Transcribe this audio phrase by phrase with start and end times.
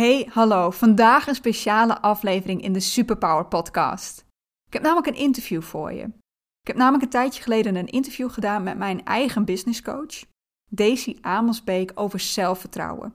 [0.00, 0.70] Hey, hallo.
[0.70, 4.24] Vandaag een speciale aflevering in de Superpower Podcast.
[4.66, 6.02] Ik heb namelijk een interview voor je.
[6.60, 10.24] Ik heb namelijk een tijdje geleden een interview gedaan met mijn eigen businesscoach,
[10.70, 13.14] Daisy Amelsbeek, over zelfvertrouwen.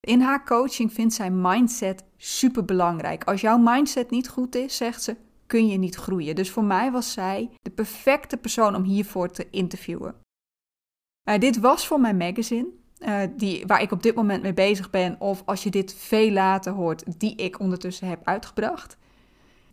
[0.00, 3.24] In haar coaching vindt zij mindset super belangrijk.
[3.24, 6.34] Als jouw mindset niet goed is, zegt ze, kun je niet groeien.
[6.34, 10.14] Dus voor mij was zij de perfecte persoon om hiervoor te interviewen.
[11.28, 12.68] Uh, dit was voor mijn magazine,
[13.06, 16.30] uh, die, waar ik op dit moment mee bezig ben, of als je dit veel
[16.30, 18.96] later hoort, die ik ondertussen heb uitgebracht.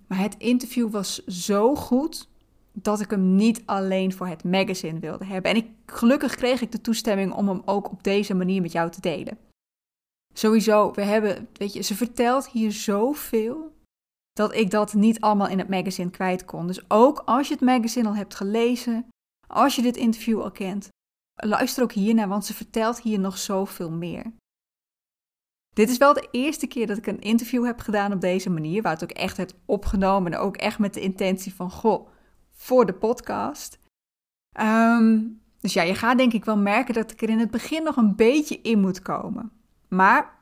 [0.08, 2.28] Maar het interview was zo goed
[2.74, 5.52] dat ik hem niet alleen voor het magazine wilde hebben.
[5.52, 8.92] En ik, gelukkig kreeg ik de toestemming om hem ook op deze manier met jou
[8.92, 9.38] te delen.
[10.34, 13.78] Sowieso, we hebben, weet je, ze vertelt hier zoveel
[14.34, 16.68] dat ik dat niet allemaal in het magazine kwijt kon.
[16.68, 19.08] Dus ook als je het magazine al hebt gelezen,
[19.48, 20.90] als je dit interview al kent,
[21.48, 24.34] luister ook hiernaar, want ze vertelt hier nog zoveel meer.
[25.74, 28.82] Dit is wel de eerste keer dat ik een interview heb gedaan op deze manier,
[28.82, 32.08] waar het ook echt heb opgenomen en ook echt met de intentie van, goh,
[32.52, 33.80] voor de podcast.
[34.56, 35.22] Ehm,
[35.60, 37.96] dus ja, je gaat denk ik wel merken dat ik er in het begin nog
[37.96, 39.52] een beetje in moet komen.
[39.88, 40.38] Maar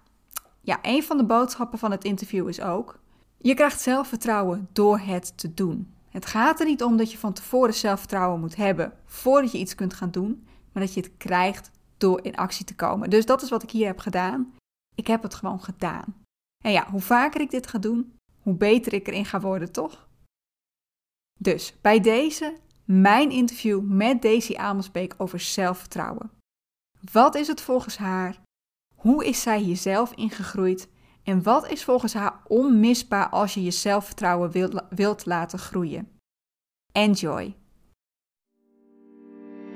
[0.61, 2.99] ja, een van de boodschappen van het interview is ook:
[3.37, 5.93] je krijgt zelfvertrouwen door het te doen.
[6.09, 9.75] Het gaat er niet om dat je van tevoren zelfvertrouwen moet hebben voordat je iets
[9.75, 10.46] kunt gaan doen,
[10.77, 13.09] maar dat je het krijgt door in actie te komen.
[13.09, 14.55] Dus dat is wat ik hier heb gedaan.
[14.95, 16.15] Ik heb het gewoon gedaan.
[16.63, 20.07] En ja, hoe vaker ik dit ga doen, hoe beter ik erin ga worden, toch?
[21.39, 26.31] Dus bij deze mijn interview met Daisy Amelsbeek over zelfvertrouwen.
[27.11, 28.41] Wat is het volgens haar?
[28.95, 30.89] Hoe is zij hier zelf ingegroeid?
[31.23, 36.19] En wat is volgens haar onmisbaar als je je zelfvertrouwen wilt, wilt laten groeien?
[36.91, 37.55] Enjoy!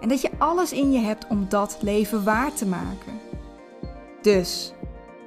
[0.00, 3.20] En dat je alles in je hebt om dat leven waar te maken.
[4.22, 4.72] Dus,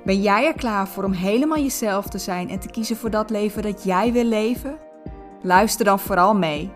[0.05, 3.29] ben jij er klaar voor om helemaal jezelf te zijn en te kiezen voor dat
[3.29, 4.79] leven dat jij wil leven?
[5.41, 6.71] Luister dan vooral mee.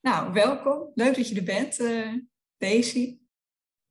[0.00, 0.90] Nou, welkom.
[0.94, 2.12] Leuk dat je er bent, uh,
[2.58, 3.18] Daisy.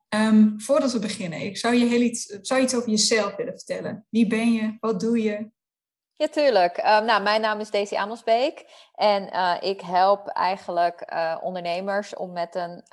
[0.09, 3.53] Um, voordat we beginnen, ik zou je heel iets, zou je iets over jezelf willen
[3.53, 4.06] vertellen.
[4.09, 4.77] Wie ben je?
[4.79, 5.50] Wat doe je?
[6.17, 6.78] Ja, tuurlijk.
[6.78, 8.66] Um, nou, mijn naam is Daisy Amelsbeek.
[8.97, 12.83] En uh, ik help eigenlijk uh, ondernemers om met een,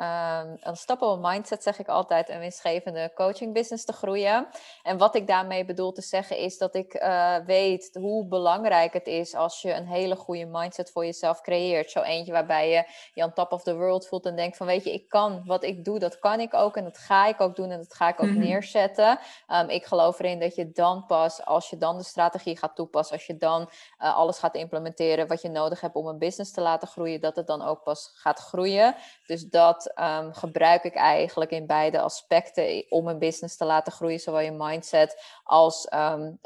[1.00, 4.46] um, mindset, zeg ik altijd, een winstgevende coaching business te groeien.
[4.82, 9.06] En wat ik daarmee bedoel te zeggen is dat ik uh, weet hoe belangrijk het
[9.06, 11.90] is als je een hele goede mindset voor jezelf creëert.
[11.90, 12.84] Zo eentje waarbij je
[13.14, 15.64] je on top of the world voelt en denkt van weet je, ik kan wat
[15.64, 18.08] ik doe, dat kan ik ook en dat ga ik ook doen en dat ga
[18.08, 18.42] ik ook mm -hmm.
[18.42, 19.18] neerzetten.
[19.48, 23.16] Um, ik geloof erin dat je dan pas, als je dan de strategie gaat toepassen,
[23.16, 26.88] als je dan alles gaat implementeren wat je nodig hebt om een business te laten
[26.88, 28.96] groeien, dat het dan ook pas gaat groeien.
[29.26, 34.20] Dus dat um, gebruik ik eigenlijk in beide aspecten om een business te laten groeien,
[34.20, 36.38] zowel je mindset als um,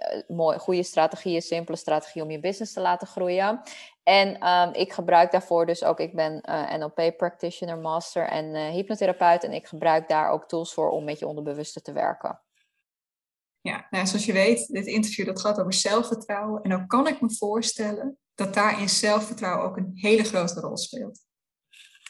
[0.59, 3.63] goede strategieën, simpele strategieën om je business te laten groeien.
[4.03, 8.69] En um, ik gebruik daarvoor dus ook, ik ben uh, NLP practitioner, master en uh,
[8.69, 9.45] hypnotherapeut.
[9.45, 12.41] En ik gebruik daar ook tools voor om met je onderbewuste te werken.
[13.61, 16.63] Ja, nou, zoals je weet, dit interview dat gaat over zelfvertrouwen.
[16.63, 21.27] En dan kan ik me voorstellen dat daarin zelfvertrouwen ook een hele grote rol speelt.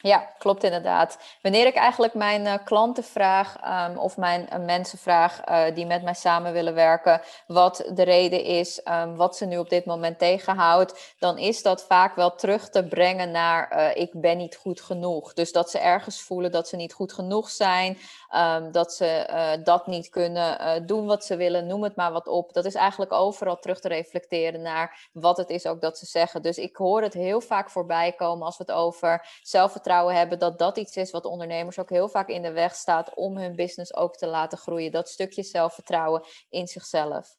[0.03, 1.19] Ja, klopt inderdaad.
[1.43, 3.56] Wanneer ik eigenlijk mijn uh, klanten vraag
[3.91, 8.03] um, of mijn uh, mensen vraag uh, die met mij samen willen werken, wat de
[8.03, 12.34] reden is, um, wat ze nu op dit moment tegenhoudt, dan is dat vaak wel
[12.34, 15.33] terug te brengen naar ik ben niet goed genoeg.
[15.33, 17.99] Dus dat ze ergens voelen dat ze niet goed genoeg zijn,
[18.37, 22.53] um, dat ze dat niet kunnen doen wat ze willen, noem het maar wat op.
[22.53, 26.42] Dat is eigenlijk overal terug te reflecteren naar wat het is ook dat ze zeggen.
[26.42, 30.59] Dus ik hoor het heel vaak voorbij komen als we het over zelfvertrouwen hebben, dat
[30.59, 33.95] dat iets is wat ondernemers ook heel vaak in de weg staat om hun business
[33.95, 34.92] ook te laten groeien.
[34.92, 37.36] Dat stukje zelfvertrouwen in zichzelf.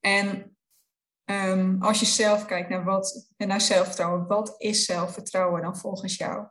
[0.00, 0.56] En
[1.24, 6.46] um, als je zelf kijkt naar, wat, naar zelfvertrouwen, wat is zelfvertrouwen dan volgens jou?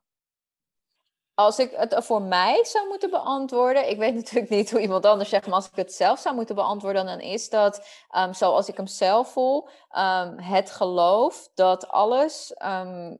[1.40, 5.30] Als ik het voor mij zou moeten beantwoorden, ik weet natuurlijk niet hoe iemand anders
[5.30, 7.88] zegt, maar als ik het zelf zou moeten beantwoorden, dan is dat
[8.18, 13.18] um, zoals ik hem zelf voel, um, het geloof dat alles um,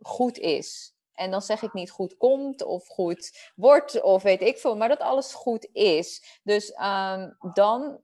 [0.00, 0.94] goed is.
[1.14, 4.88] En dan zeg ik niet goed komt of goed wordt of weet ik veel, maar
[4.88, 6.40] dat alles goed is.
[6.42, 8.00] Dus ehm, dan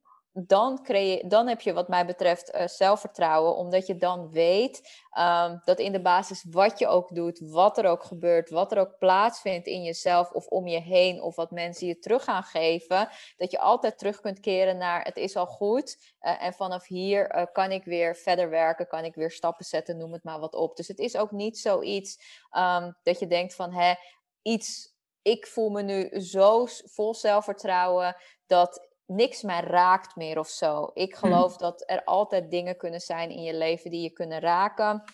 [0.47, 5.61] dan, creëer, dan heb je wat mij betreft uh, zelfvertrouwen, omdat je dan weet um,
[5.65, 8.99] dat in de basis wat je ook doet, wat er ook gebeurt, wat er ook
[8.99, 13.51] plaatsvindt in jezelf of om je heen, of wat mensen je terug gaan geven, dat
[13.51, 17.43] je altijd terug kunt keren naar het is al goed uh, en vanaf hier uh,
[17.53, 20.77] kan ik weer verder werken, kan ik weer stappen zetten, noem het maar wat op.
[20.77, 22.19] Dus het is ook niet zoiets
[22.57, 23.95] um, dat je denkt van hè,
[24.43, 30.91] iets ik voel me nu zo vol zelfvertrouwen dat niks mij raakt meer of zo.
[30.95, 31.31] Ik hmm.
[31.31, 35.05] geloof dat er altijd dingen kunnen zijn in je leven die je kunnen raken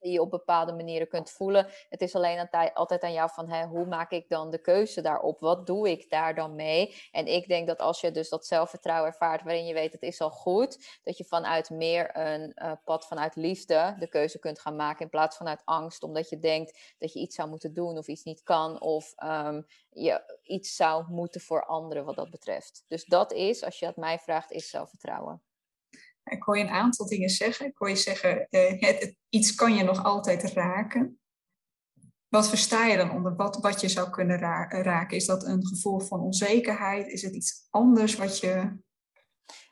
[0.00, 1.66] die je op bepaalde manieren kunt voelen.
[1.88, 5.40] Het is alleen altijd aan jou van hoe maak ik dan de keuze daarop?
[5.40, 6.94] Wat doe ik daar dan mee?
[7.12, 10.20] En ik denk dat als je dus dat zelfvertrouwen ervaart waarin je weet het is
[10.20, 14.76] al goed, dat je vanuit meer een uh, pad vanuit liefde de keuze kunt gaan
[14.76, 18.06] maken in plaats vanuit angst, omdat je denkt dat je iets zou moeten doen of
[18.06, 22.84] iets niet kan of um, je iets zou moeten voor anderen wat dat betreft.
[22.88, 25.42] Dus dat is, als je het mij vraagt, is zelfvertrouwen.
[26.36, 27.66] Ik hoor je een aantal dingen zeggen.
[27.66, 31.20] Ik hoor je zeggen, uh, het, iets kan je nog altijd raken.
[32.28, 35.16] Wat versta je dan onder wat, wat je zou kunnen raken?
[35.16, 37.06] Is dat een gevoel van onzekerheid?
[37.06, 38.78] Is het iets anders wat je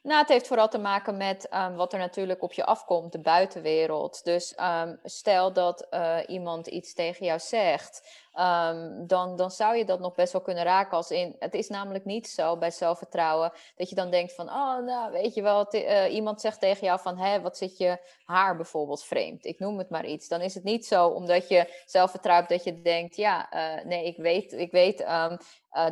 [0.02, 3.20] nou, het heeft vooral te maken met um, wat er natuurlijk op je afkomt, de
[3.20, 4.24] buitenwereld.
[4.24, 9.84] Dus um, stel dat uh, iemand iets tegen jou zegt, um, dan, dan zou je
[9.84, 10.96] dat nog best wel kunnen raken.
[10.96, 14.84] Als in, het is namelijk niet zo bij zelfvertrouwen dat je dan denkt van, oh,
[14.84, 18.56] nou, weet je wel, uh, iemand zegt tegen jou van, hé, wat zit je haar
[18.56, 19.44] bijvoorbeeld vreemd?
[19.44, 20.28] Ik noem het maar iets.
[20.28, 24.16] Dan is het niet zo omdat je zelfvertrouwt dat je denkt, ja, uh, nee, ik
[24.16, 25.36] weet, ik weet uh,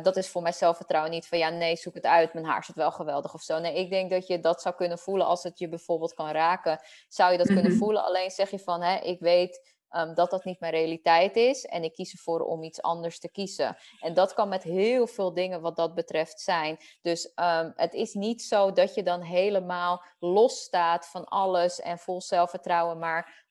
[0.01, 2.75] dat is voor mij zelfvertrouwen niet van ja, nee, zoek het uit, mijn haar zit
[2.75, 3.59] wel geweldig of zo.
[3.59, 6.79] Nee, ik denk dat je dat zou kunnen voelen als het je bijvoorbeeld kan raken.
[7.07, 7.77] Zou je dat kunnen mhm.
[7.77, 8.03] voelen?
[8.03, 11.83] Alleen zeg je van, hè, ik weet um, dat dat niet mijn realiteit is en
[11.83, 13.77] ik kies ervoor om iets anders te kiezen.
[13.99, 16.77] En dat kan met heel veel dingen wat dat betreft zijn.
[17.01, 21.99] Dus um, het is niet zo dat je dan helemaal los staat van alles en
[21.99, 23.49] vol zelfvertrouwen, maar 100%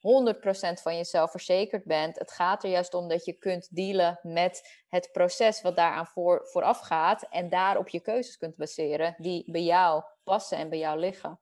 [0.82, 2.18] van jezelf verzekerd bent.
[2.18, 6.40] Het gaat er juist om dat je kunt dealen met het proces wat daaraan voor,
[6.44, 10.98] vooraf gaat en daarop je keuzes kunt baseren die bij jou passen en bij jou
[10.98, 11.40] liggen.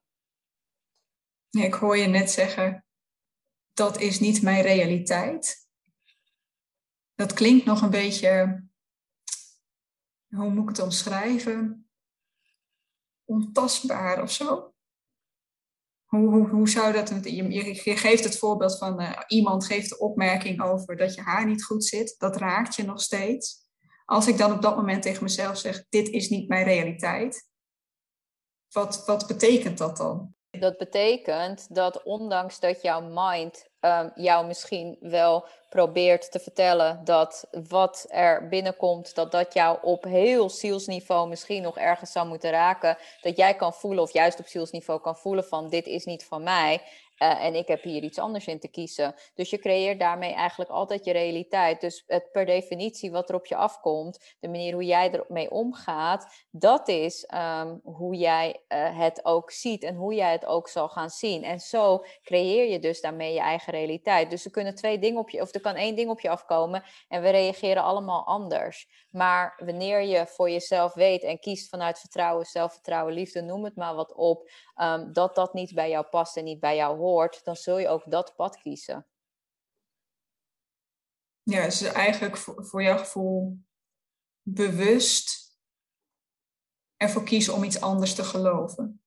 [1.51, 2.85] Ik hoor je net zeggen,
[3.75, 5.69] dat is niet mijn realiteit.
[7.15, 8.63] Dat klinkt nog een beetje,
[10.29, 11.89] hoe moet ik het omschrijven?
[13.25, 14.75] Ontastbaar of zo.
[16.05, 17.09] Hoe, hoe, hoe zou dat?
[17.25, 21.47] Je, je geeft het voorbeeld van uh, iemand geeft de opmerking over dat je haar
[21.47, 22.15] niet goed zit.
[22.19, 23.63] Dat raakt je nog steeds.
[24.05, 27.49] Als ik dan op dat moment tegen mezelf zeg: Dit is niet mijn realiteit.
[28.71, 30.35] Wat, wat betekent dat dan?
[30.61, 37.47] Dat betekent dat ondanks dat jouw mind um, jou misschien wel probeert te vertellen dat
[37.69, 42.99] wat er binnenkomt, dat dat jou op heel zielsniveau misschien nog ergens zou moeten raken,
[43.21, 46.43] dat jij kan voelen of juist op zielsniveau kan voelen van dit is niet van
[46.43, 46.83] mij.
[47.25, 49.15] Uh, en ik heb hier iets anders in te kiezen.
[49.35, 51.81] Dus je creëert daarmee eigenlijk altijd je realiteit.
[51.81, 56.45] Dus het per definitie wat er op je afkomt, de manier hoe jij ermee omgaat,
[56.51, 60.89] dat is um, hoe jij uh, het ook ziet en hoe jij het ook zal
[60.89, 61.45] gaan zien.
[61.45, 64.31] En zo creëer je dus daarmee je eigen realiteit.
[64.31, 66.83] Dus er kunnen twee dingen op je, of er kan één ding op je afkomen
[67.09, 69.07] en we reageren allemaal anders.
[69.11, 73.95] Maar wanneer je voor jezelf weet en kiest vanuit vertrouwen, zelfvertrouwen, liefde, noem het maar
[73.95, 74.51] wat op,
[74.83, 77.14] um, dat dat niet bij jou past en niet bij jou hoort,
[77.45, 79.07] dan zul je ook dat pad kiezen.
[81.43, 83.59] Ja, dus eigenlijk voor, voor jouw gevoel
[84.43, 85.59] bewust
[86.97, 89.05] ervoor kiezen om iets anders te geloven.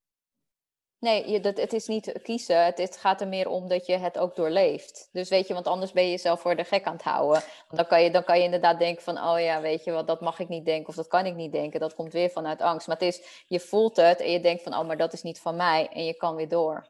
[1.00, 2.66] Nee, je, dat, het is niet kiezen.
[2.66, 5.10] Het, het, gaat er meer om dat je het ook doorleeft.
[5.12, 7.44] Dus weet je, want anders ben je jezelf voor de gek aan het houden.
[7.70, 10.22] Dan kan je, dan kan je inderdaad denken van, oh ja, weet je wat, dat
[10.22, 11.80] mag ik niet denken of dat kan ik niet denken.
[11.80, 12.88] Dat komt weer vanuit angst.
[12.88, 15.40] Maar het is, je voelt het en je denkt van, oh, maar dat is niet
[15.40, 15.90] van mij.
[15.92, 16.88] En je kan weer door.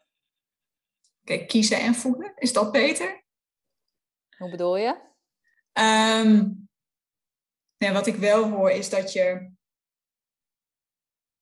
[1.48, 3.24] Kiezen en voelen, is dat beter?
[4.38, 5.06] Hoe bedoel je?
[5.74, 6.70] Um,
[7.78, 9.52] nee, wat ik wel hoor is dat je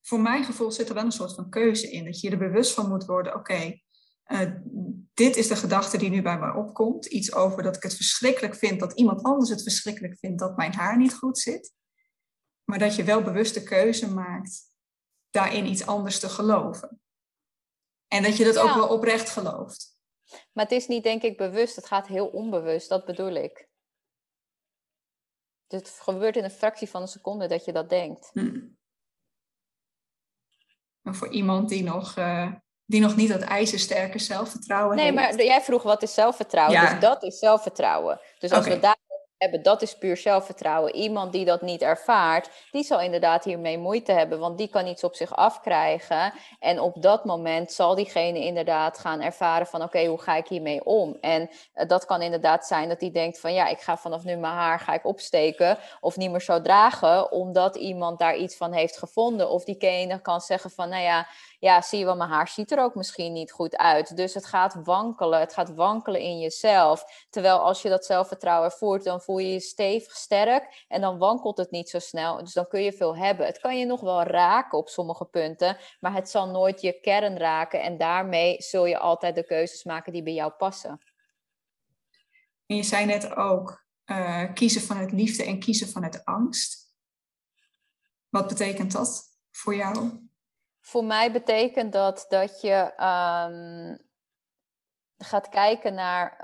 [0.02, 2.06] voor mijn gevoel zit er wel een soort van keuze in.
[2.06, 3.80] Dat je er bewust van moet worden, oké,
[4.24, 4.52] eh,
[5.14, 7.06] dit is de gedachte die nu bij mij opkomt.
[7.06, 10.74] Iets over dat ik het verschrikkelijk vind, dat iemand anders het verschrikkelijk vindt dat mijn
[10.74, 11.74] haar niet goed zit.
[12.64, 14.74] Maar dat je wel bewust de keuze maakt
[15.30, 17.02] daarin iets anders te geloven.
[18.08, 19.98] En dat je dat ook wel oprecht gelooft.
[20.54, 21.76] Maar het is niet, denk ik, bewust.
[21.76, 23.70] Het gaat heel onbewust, dat bedoel ik.
[25.68, 28.30] Dus het gebeurt in een fractie van een seconde dat je dat denkt.
[28.34, 28.78] Hmm.
[31.02, 32.54] Maar voor iemand die nog, uh,
[32.86, 35.18] die nog niet dat ijzersterke zelfvertrouwen nee, heeft.
[35.18, 36.82] Nee, maar jij vroeg wat is zelfvertrouwen.
[36.82, 38.20] Dus dat is zelfvertrouwen.
[38.40, 38.98] Dus als we daar
[39.46, 39.64] hebben.
[39.64, 40.96] Dat is puur zelfvertrouwen.
[40.96, 45.04] Iemand die dat niet ervaart, die zal inderdaad hiermee moeite hebben, want die kan iets
[45.04, 46.34] op zich afkrijgen.
[46.60, 50.86] En op dat moment zal diegene inderdaad gaan ervaren van oké, hoe ga ik hiermee
[50.86, 51.18] om?
[51.22, 54.36] En uh, dat kan inderdaad zijn dat hij denkt van ja, ik ga vanaf nu
[54.36, 58.74] mijn haar ga ik opsteken of niet meer zo dragen, omdat iemand daar iets van
[58.74, 59.50] heeft gevonden.
[59.50, 61.28] Of diegene kan zeggen van nou ja,
[61.66, 64.18] ja, zie je wel, mijn haar ziet er ook misschien niet goed uit.
[64.18, 67.04] Dus het gaat wankelen, het gaat wankelen in jezelf.
[67.30, 71.58] Terwijl als je dat zelfvertrouwen voert, dan voel je je stevig sterk en dan wankelt
[71.58, 72.38] het niet zo snel.
[72.38, 73.46] Dus dan kun je veel hebben.
[73.46, 77.38] Het kan je nog wel raken op sommige punten, maar het zal nooit je kern
[77.38, 77.82] raken.
[77.82, 81.00] En daarmee zul je altijd de keuzes maken die bij jou passen.
[82.66, 86.94] En je zei net ook, uh, kiezen vanuit liefde en kiezen vanuit angst.
[88.30, 90.25] Wat betekent dat voor jou?
[90.86, 93.98] Voor mij betekent dat dat je um,
[95.18, 96.38] gaat kijken naar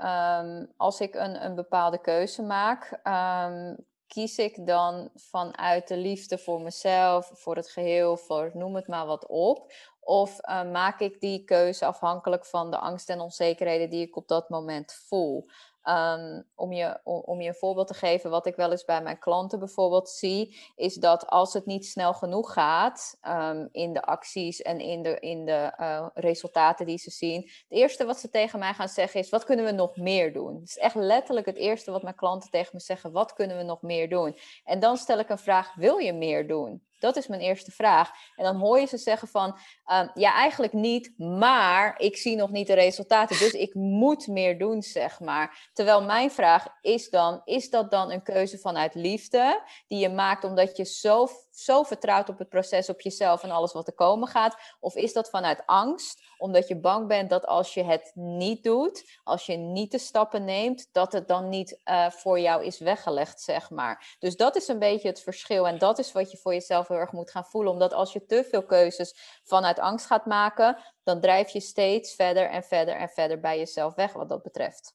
[0.44, 6.38] um, als ik een, een bepaalde keuze maak, um, kies ik dan vanuit de liefde
[6.38, 9.72] voor mezelf, voor het geheel, voor noem het maar wat op.
[10.00, 14.28] Of uh, maak ik die keuze afhankelijk van de angst en onzekerheden die ik op
[14.28, 15.46] dat moment voel?
[15.88, 19.18] Um, om, je, om, je een voorbeeld te geven, wat ik wel eens bij mijn
[19.18, 24.62] klanten bijvoorbeeld zie, is dat als het niet snel genoeg gaat um, in de acties
[24.62, 28.58] en in de, in de uh, resultaten die ze zien, het eerste wat ze tegen
[28.58, 30.54] mij gaan zeggen is: wat kunnen we nog meer doen?
[30.54, 33.62] Het is echt letterlijk het eerste wat mijn klanten tegen me zeggen: wat kunnen we
[33.62, 34.36] nog meer doen?
[34.64, 36.82] En dan stel ik een vraag: wil je meer doen?
[37.02, 38.10] Dat is mijn eerste vraag.
[38.36, 39.58] En dan hoor je ze zeggen van,
[39.92, 44.58] um, ja, eigenlijk niet, maar ik zie nog niet de resultaten, dus ik moet meer
[44.58, 45.70] doen, zeg maar.
[45.72, 50.44] Terwijl mijn vraag is dan, is dat dan een keuze vanuit liefde, die je maakt
[50.44, 54.28] omdat je zo, zo vertrouwt op het proces, op jezelf en alles wat er komen
[54.28, 54.56] gaat?
[54.80, 59.20] Of is dat vanuit angst, omdat je bang bent dat als je het niet doet,
[59.24, 63.40] als je niet de stappen neemt, dat het dan niet uh, voor jou is weggelegd,
[63.40, 64.16] zeg maar.
[64.18, 67.00] Dus dat is een beetje het verschil en dat is wat je voor jezelf heel
[67.00, 67.72] erg moet gaan voelen.
[67.72, 72.50] Omdat als je te veel keuzes vanuit angst gaat maken, dan drijf je steeds verder
[72.50, 74.94] en verder en verder bij jezelf weg wat dat betreft.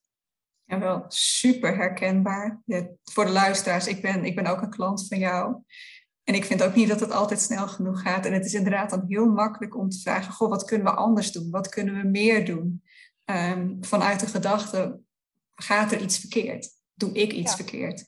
[0.63, 2.61] Ja, wel super herkenbaar.
[2.65, 5.63] Ja, voor de luisteraars, ik ben, ik ben ook een klant van jou.
[6.23, 8.25] En ik vind ook niet dat het altijd snel genoeg gaat.
[8.25, 11.31] En het is inderdaad dan heel makkelijk om te vragen: Goh, wat kunnen we anders
[11.31, 11.49] doen?
[11.49, 12.83] Wat kunnen we meer doen?
[13.25, 14.99] Um, vanuit de gedachte:
[15.55, 16.69] gaat er iets verkeerd?
[16.93, 18.07] Doe ik iets verkeerd?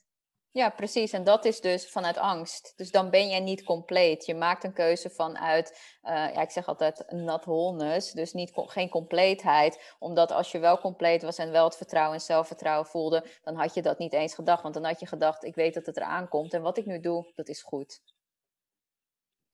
[0.52, 1.12] Ja, precies.
[1.12, 2.72] En dat is dus vanuit angst.
[2.76, 4.26] Dus dan ben jij niet compleet.
[4.26, 5.70] Je maakt een keuze vanuit,
[6.02, 8.12] uh, ja, ik zeg altijd not wholeness.
[8.12, 9.94] Dus niet, geen compleetheid.
[9.98, 13.74] Omdat als je wel compleet was en wel het vertrouwen en zelfvertrouwen voelde, dan had
[13.74, 14.62] je dat niet eens gedacht.
[14.62, 17.00] Want dan had je gedacht, ik weet dat het eraan komt en wat ik nu
[17.00, 18.02] doe, dat is goed.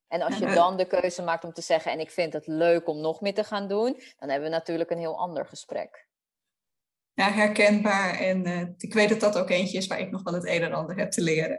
[0.09, 2.89] En als je dan de keuze maakt om te zeggen, en ik vind het leuk
[2.89, 6.07] om nog meer te gaan doen, dan hebben we natuurlijk een heel ander gesprek
[7.17, 8.15] ja, herkenbaar.
[8.15, 10.63] En uh, ik weet dat dat ook eentje is waar ik nog wel het een
[10.63, 11.57] en ander heb te leren.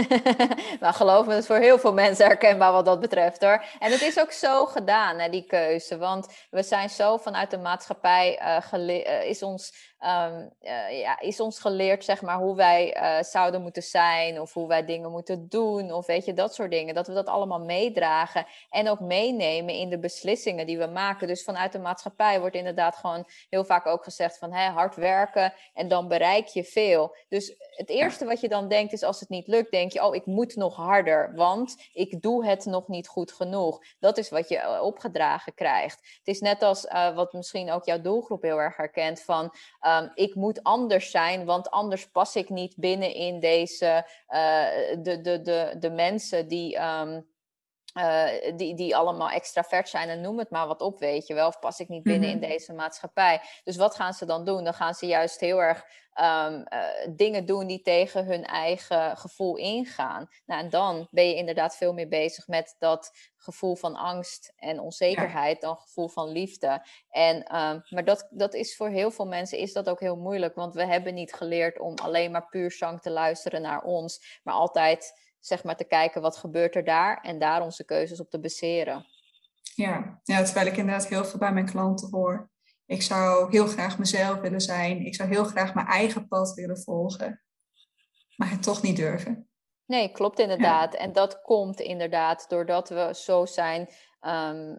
[0.80, 3.64] nou, geloof me, dat is voor heel veel mensen herkenbaar wat dat betreft hoor.
[3.78, 5.98] En het is ook zo gedaan, die keuze.
[5.98, 8.40] Want we zijn zo vanuit de maatschappij,
[8.72, 13.22] uh, uh, is ons um, uh, ja, is ons geleerd, zeg maar, hoe wij uh,
[13.22, 16.94] zouden moeten zijn of hoe wij dingen moeten doen of weet je, dat soort dingen.
[16.94, 21.26] Dat we dat allemaal meedragen en ook meenemen in de beslissingen die we maken.
[21.26, 25.52] Dus vanuit de maatschappij wordt inderdaad gewoon heel vaak ook gezegd van hè, hard werken
[25.74, 27.16] en dan bereik je veel.
[27.28, 30.14] Dus het eerste wat je dan denkt is als het niet lukt, denk je, oh,
[30.14, 33.82] ik moet nog harder, want ik doe het nog niet goed genoeg.
[33.98, 35.98] Dat is wat je eh, opgedragen krijgt.
[36.18, 39.54] Het is net als uh, wat misschien ook jouw doelgroep heel erg herkent van
[39.88, 44.64] um, ik moet anders zijn, want anders pas ik niet binnen in deze, uh,
[45.02, 46.82] de, de, de, de mensen die.
[46.82, 47.26] Um,
[47.94, 51.48] uh, die, die allemaal extravert zijn en noem het maar wat op, weet je wel.
[51.48, 53.40] Of pas ik niet binnen in deze maatschappij.
[53.64, 54.64] Dus wat gaan ze dan doen?
[54.64, 55.84] Dan gaan ze juist heel erg
[56.20, 60.28] um, uh, dingen doen die tegen hun eigen gevoel ingaan.
[60.46, 64.80] Nou, en dan ben je inderdaad veel meer bezig met dat gevoel van angst en
[64.80, 65.68] onzekerheid ja.
[65.68, 66.86] dan gevoel van liefde.
[67.10, 70.54] En, um, maar dat, dat is voor heel veel mensen is dat ook heel moeilijk,
[70.54, 74.54] want we hebben niet geleerd om alleen maar puur zang te luisteren naar ons, maar
[74.54, 78.40] altijd zeg maar te kijken wat gebeurt er daar en daar onze keuzes op te
[78.40, 79.06] baseren.
[79.74, 82.50] Ja, ja terwijl ik inderdaad heel veel bij mijn klanten hoor.
[82.86, 85.06] Ik zou heel graag mezelf willen zijn.
[85.06, 87.42] Ik zou heel graag mijn eigen pad willen volgen.
[88.36, 89.48] Maar het toch niet durven.
[89.86, 90.92] Nee, klopt inderdaad.
[90.92, 90.98] Ja.
[90.98, 93.88] En dat komt inderdaad doordat we zo zijn,
[94.20, 94.78] um,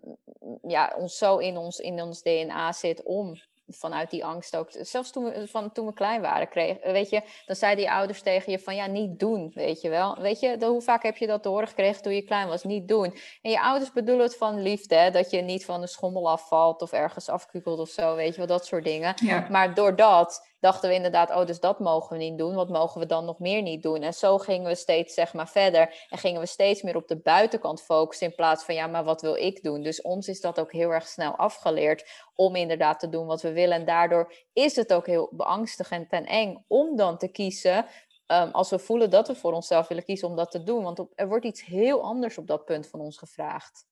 [0.61, 3.35] ja, ons zo in ons, in ons DNA zit om
[3.69, 4.67] vanuit die angst ook.
[4.71, 8.21] Zelfs toen we, van, toen we klein waren, kreeg, weet je, dan zeiden die ouders
[8.21, 10.17] tegen je van ja, niet doen, weet je wel.
[10.21, 12.63] Weet je, hoe vaak heb je dat te horen gekregen toen je klein was?
[12.63, 13.15] Niet doen.
[13.41, 16.81] En je ouders bedoelen het van liefde, hè, dat je niet van de schommel afvalt
[16.81, 19.13] of ergens afkukelt of zo, weet je wel, dat soort dingen.
[19.15, 19.47] Ja.
[19.49, 22.55] Maar doordat dachten we inderdaad, oh, dus dat mogen we niet doen.
[22.55, 24.01] Wat mogen we dan nog meer niet doen?
[24.01, 26.05] En zo gingen we steeds, zeg maar, verder.
[26.09, 29.21] En gingen we steeds meer op de buitenkant focussen in plaats van, ja, maar wat
[29.21, 29.83] wil ik doen?
[29.83, 33.51] Dus ons is dat ook heel erg snel afgeleerd om inderdaad te doen wat we
[33.51, 33.77] willen.
[33.77, 37.85] En daardoor is het ook heel beangstigend en eng om dan te kiezen
[38.29, 40.83] Ehm, als we voelen dat we voor onszelf willen kiezen om dat te doen.
[40.83, 43.85] Want er wordt iets heel anders op dat punt van ons gevraagd.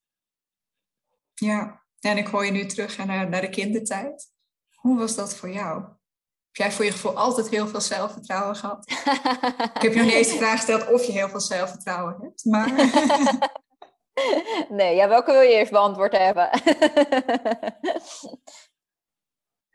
[1.34, 4.32] Ja, en ik hoor je nu terug naar, naar de kindertijd.
[4.74, 5.84] Hoe was dat voor jou?
[6.58, 8.90] Jij voor je gevoel altijd heel veel zelfvertrouwen gehad?
[9.74, 12.44] ik heb je nog niet eens de vraag gesteld of je heel veel zelfvertrouwen hebt.
[12.44, 12.72] Maar...
[14.78, 16.50] nee, ja, welke wil je eerst beantwoord hebben?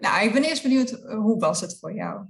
[0.04, 2.26] nou, ik ben eerst benieuwd, hoe was het voor jou?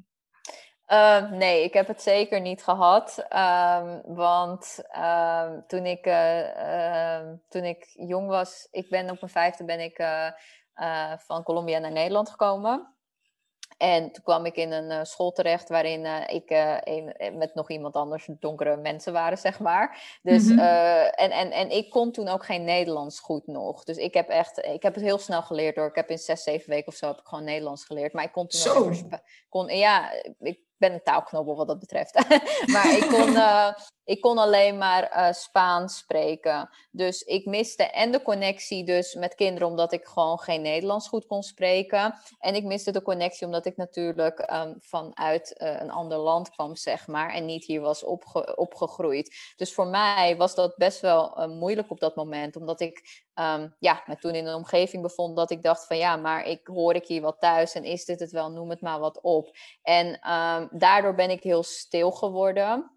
[0.86, 3.26] Ehm, nee, ik heb het zeker niet gehad.
[3.30, 7.20] Ehm, want ehm, toen, ik, uh,
[7.50, 11.92] toen ik jong was, ik ben op mijn vijfde ben ik uh, van Colombia naar
[11.92, 12.94] Nederland gekomen.
[13.78, 16.50] En toen kwam ik in een school terecht waarin ik
[16.84, 20.20] een, met nog iemand anders donkere mensen waren, zeg maar.
[20.22, 20.60] Dus, mm
[21.16, 23.84] en, en, en ik kon toen ook geen Nederlands goed nog.
[23.84, 25.88] Dus ik heb echt, ik heb het heel snel geleerd hoor.
[25.88, 28.14] Ik heb in zes, zeven weken of zo heb ik gewoon Nederlands geleerd.
[28.14, 28.92] Maar ik kon toen Zo.
[29.50, 32.14] kon, ja, ik ben een taalknobbel wat dat betreft.
[32.74, 33.74] maar ik kon, uh,
[34.14, 36.70] ik kon alleen maar uh, Spaans spreken.
[36.92, 41.26] Dus ik miste en de connectie dus met kinderen, omdat ik gewoon geen Nederlands goed
[41.26, 42.16] kon spreken.
[42.40, 46.76] En ik miste de connectie omdat ik natuurlijk um, vanuit uh, een ander land kwam,
[46.76, 47.30] zeg maar.
[47.34, 49.54] En niet hier was opge opgegroeid.
[49.56, 52.56] Dus voor mij was dat best wel moeilijk op dat moment.
[52.56, 56.16] Omdat ik um, ja, me toen in een omgeving bevond dat ik dacht van ja,
[56.16, 59.00] maar ik hoor ik hier wat thuis en is dit het wel, noem het maar
[59.00, 59.58] wat op.
[59.82, 62.92] En um, daardoor ben ik heel stil geworden.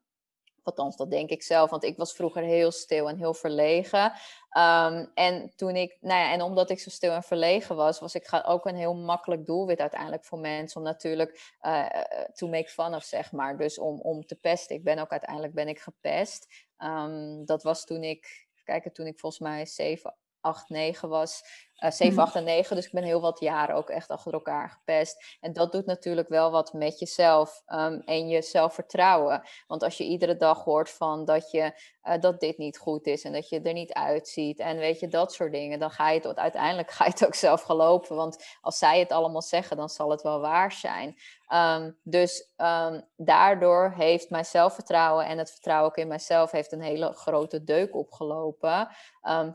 [0.62, 4.12] Althans, dat denk ik zelf, want ik was vroeger heel stil en heel verlegen.
[4.58, 8.14] Um, en toen ik, nou ja, en omdat ik zo stil en verlegen was, was
[8.14, 11.86] ik ook een heel makkelijk doelwit uiteindelijk voor mensen om natuurlijk uh,
[12.32, 13.56] to make fun of, zeg maar.
[13.56, 14.76] Dus om, om te pesten.
[14.76, 16.66] Ik ben ook uiteindelijk ben ik gepest.
[16.78, 21.42] Um, dat was toen ik, kijken, toen ik volgens mij 7, 8, 9 was.
[21.84, 22.76] Uh, 7, 8 en 9.
[22.76, 25.36] Dus ik ben heel wat jaren ook echt achter elkaar gepest.
[25.40, 29.42] En dat doet natuurlijk wel wat met jezelf um, en je zelfvertrouwen.
[29.66, 31.72] Want als je iedere dag hoort van dat, je,
[32.04, 35.08] uh, dat dit niet goed is en dat je er niet uitziet en weet je,
[35.08, 38.16] dat soort dingen, dan ga je het uiteindelijk ga je het ook zelf geloven.
[38.16, 41.16] Want als zij het allemaal zeggen, dan zal het wel waar zijn.
[41.48, 46.82] Um, dus um, daardoor heeft mijn zelfvertrouwen en het vertrouwen ook in mijzelf heeft een
[46.82, 48.88] hele grote deuk opgelopen.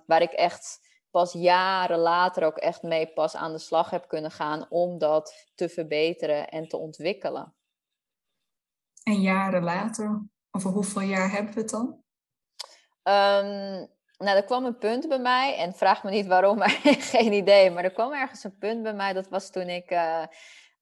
[0.06, 4.32] Waar ik echt pas jaren later ook echt mee pas aan de slag heb kunnen
[4.32, 7.54] gaan om dat te verbeteren en te ontwikkelen.
[9.04, 10.22] En jaren later,
[10.52, 11.86] over hoeveel jaar hebben we het dan?
[13.04, 17.34] Um, nou, er kwam een punt bij mij, en vraag me niet waarom, maar geen
[17.34, 17.72] idee.
[17.72, 20.24] Maar er kwam ergens een punt bij mij, dat was toen ik uh,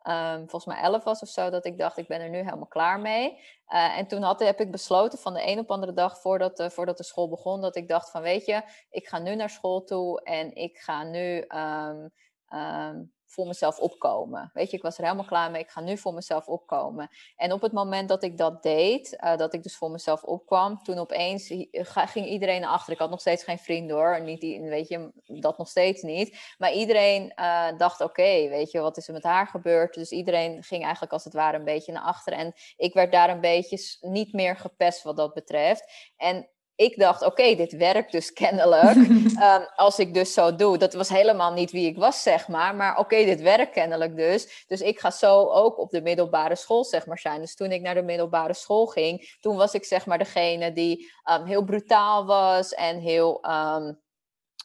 [0.03, 2.67] um, volgens mij elf was of zo, dat ik dacht, ik ben er nu helemaal
[2.67, 3.31] klaar mee.
[3.67, 6.97] Uh, en toen had, heb ik besloten van de een op andere dag voordat, voordat
[6.97, 10.23] de school begon, dat ik dacht van weet je, ik ga nu naar school toe
[10.23, 12.11] en ik ga nu um,
[12.59, 14.49] um, voor mezelf opkomen.
[14.53, 15.61] Weet je, ik was er helemaal klaar mee.
[15.61, 17.09] Ik ga nu voor mezelf opkomen.
[17.35, 20.83] En op het moment dat ik dat deed, uh, dat ik dus voor mezelf opkwam,
[20.83, 21.47] toen opeens
[21.83, 22.93] ging iedereen naar achter.
[22.93, 24.21] Ik had nog steeds geen vrienden hoor.
[24.21, 26.55] Niet, weet je, dat nog steeds niet.
[26.57, 29.93] Maar iedereen uh, dacht, oké, weet je, wat is er met haar gebeurd?
[29.93, 32.33] Dus iedereen ging eigenlijk als het ware een beetje naar achter.
[32.33, 36.11] En ik werd daar een beetje niet meer gepest wat dat betreft.
[36.17, 38.95] En ik dacht, oké, dit werkt dus kennelijk.
[38.95, 40.77] um, als ik dus zo doe.
[40.77, 42.75] Dat was helemaal niet wie ik was, zeg maar.
[42.75, 44.65] Maar oké, okay, dit werkt kennelijk dus.
[44.67, 47.41] Dus ik ga zo ook op de middelbare school, zeg maar, zijn.
[47.41, 51.11] Dus toen ik naar de middelbare school ging, toen was ik, zeg maar, degene die
[51.31, 53.45] um, heel brutaal was en heel.
[53.49, 53.99] Um,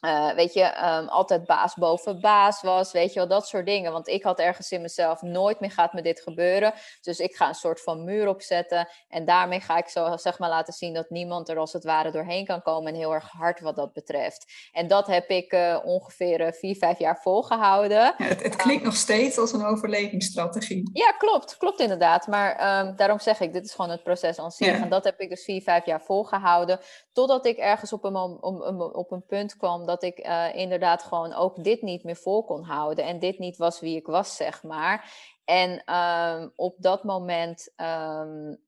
[0.05, 3.91] uh, weet je, um, altijd baas boven baas was, weet je wel, dat soort dingen.
[3.91, 6.73] Want ik had ergens in mezelf, nooit meer gaat me dit gebeuren.
[7.01, 8.87] Dus ik ga een soort van muur opzetten.
[9.07, 12.11] En daarmee ga ik zo, zeg maar, laten zien dat niemand er als het ware
[12.11, 12.93] doorheen kan komen.
[12.93, 14.45] En heel erg hard wat dat betreft.
[14.71, 18.13] En dat heb ik uh, ongeveer uh, vier, vijf jaar volgehouden.
[18.17, 20.89] Ja, het, het klinkt um, nog steeds als een overlevingsstrategie.
[20.93, 21.57] Ja, klopt.
[21.57, 22.27] Klopt inderdaad.
[22.27, 24.77] Maar um, daarom zeg ik, dit is gewoon het proces aan zich.
[24.77, 24.81] Ja.
[24.83, 26.79] En dat heb ik dus vier, vijf jaar volgehouden.
[27.13, 31.33] Totdat ik ergens op een, op, op een punt kwam dat ik uh, inderdaad gewoon
[31.33, 33.05] ook dit niet meer vol kon houden.
[33.05, 35.11] En dit niet was wie ik was, zeg maar.
[35.45, 38.63] En um, op dat moment um,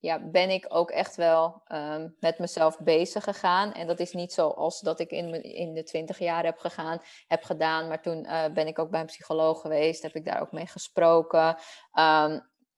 [0.00, 3.72] ja, ben ik ook echt wel um, met mezelf bezig gegaan.
[3.72, 7.42] En dat is niet zoals dat ik in, in de twintig jaar heb, gegaan, heb
[7.42, 7.88] gedaan.
[7.88, 10.02] Maar toen uh, ben ik ook bij een psycholoog geweest.
[10.02, 11.56] Heb ik daar ook mee gesproken.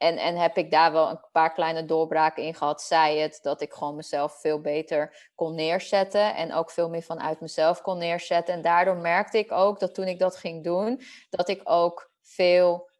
[0.01, 3.61] En, en heb ik daar wel een paar kleine doorbraken in gehad, zij het, dat
[3.61, 8.55] ik gewoon mezelf veel beter kon neerzetten en ook veel meer vanuit mezelf kon neerzetten.
[8.55, 12.91] En daardoor merkte ik ook dat toen ik dat ging doen, dat ik ook veel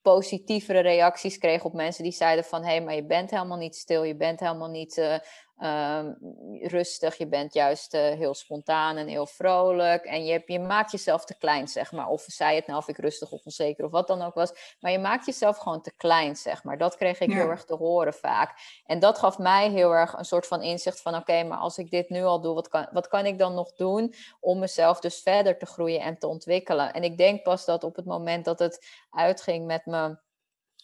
[0.00, 2.62] positievere reacties kreeg op mensen die zeiden van...
[2.62, 5.18] hé, hey, maar je bent helemaal niet stil, je bent helemaal niet uh,
[5.62, 6.16] um,
[6.62, 7.16] rustig.
[7.16, 10.04] Je bent juist uh, heel spontaan en heel vrolijk.
[10.04, 12.08] En je, je maakt jezelf te klein, zeg maar.
[12.08, 14.76] Of zei het nou of ik rustig of onzeker of wat dan ook was.
[14.80, 16.78] Maar je maakt jezelf gewoon te klein, zeg maar.
[16.78, 17.34] Dat kreeg ik ja.
[17.34, 18.80] heel erg te horen vaak.
[18.86, 21.12] En dat gaf mij heel erg een soort van inzicht van...
[21.12, 23.54] oké, okay, maar als ik dit nu al doe, wat kan, wat kan ik dan
[23.54, 24.14] nog doen...
[24.40, 26.92] om mezelf dus verder te groeien en te ontwikkelen?
[26.92, 30.16] En ik denk pas dat op het moment dat het uitging met me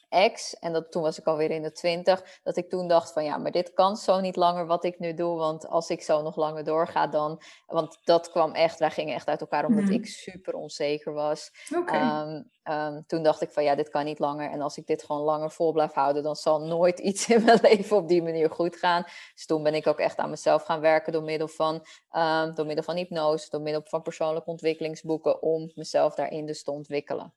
[0.09, 3.25] ex, en dat, toen was ik alweer in de twintig, dat ik toen dacht van
[3.25, 6.23] ja, maar dit kan zo niet langer wat ik nu doe, want als ik zo
[6.23, 9.91] nog langer doorga dan, want dat kwam echt, wij gingen echt uit elkaar omdat mm.
[9.91, 11.51] ik super onzeker was.
[11.77, 12.23] Okay.
[12.23, 15.03] Um, um, toen dacht ik van ja, dit kan niet langer en als ik dit
[15.03, 18.51] gewoon langer vol blijf houden, dan zal nooit iets in mijn leven op die manier
[18.51, 19.03] goed gaan.
[19.35, 21.75] Dus toen ben ik ook echt aan mezelf gaan werken door middel van,
[22.13, 26.71] um, door middel van hypnose, door middel van persoonlijke ontwikkelingsboeken, om mezelf daarin dus te
[26.71, 27.33] ontwikkelen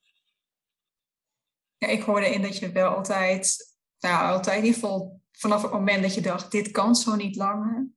[1.81, 5.71] ja, ik hoorde in dat je wel altijd, nou altijd in ieder geval vanaf het
[5.71, 7.87] moment dat je dacht, dit kan zo niet langer,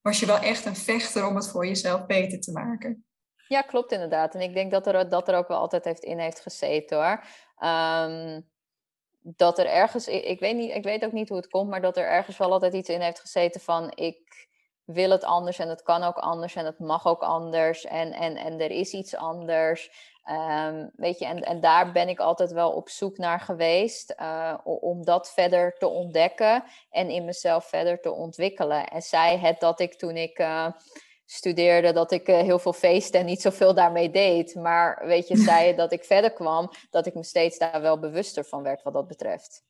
[0.00, 3.04] was je wel echt een vechter om het voor jezelf beter te maken.
[3.48, 4.34] Ja, klopt inderdaad.
[4.34, 7.24] En ik denk dat er, dat er ook wel altijd heeft in heeft gezeten hoor.
[7.68, 8.50] Um,
[9.20, 11.80] dat er ergens, ik, ik, weet niet, ik weet ook niet hoe het komt, maar
[11.80, 14.48] dat er ergens wel altijd iets in heeft gezeten van ik
[14.84, 18.36] wil het anders en het kan ook anders en het mag ook anders en, en,
[18.36, 20.11] en er is iets anders.
[20.30, 24.58] Um, weet je, en, en daar ben ik altijd wel op zoek naar geweest uh,
[24.64, 28.88] om dat verder te ontdekken en in mezelf verder te ontwikkelen.
[28.88, 30.66] En zij het dat ik toen ik uh,
[31.24, 34.54] studeerde, dat ik uh, heel veel feesten en niet zoveel daarmee deed.
[34.54, 38.44] Maar weet je, zij dat ik verder kwam, dat ik me steeds daar wel bewuster
[38.44, 39.64] van werd wat dat betreft.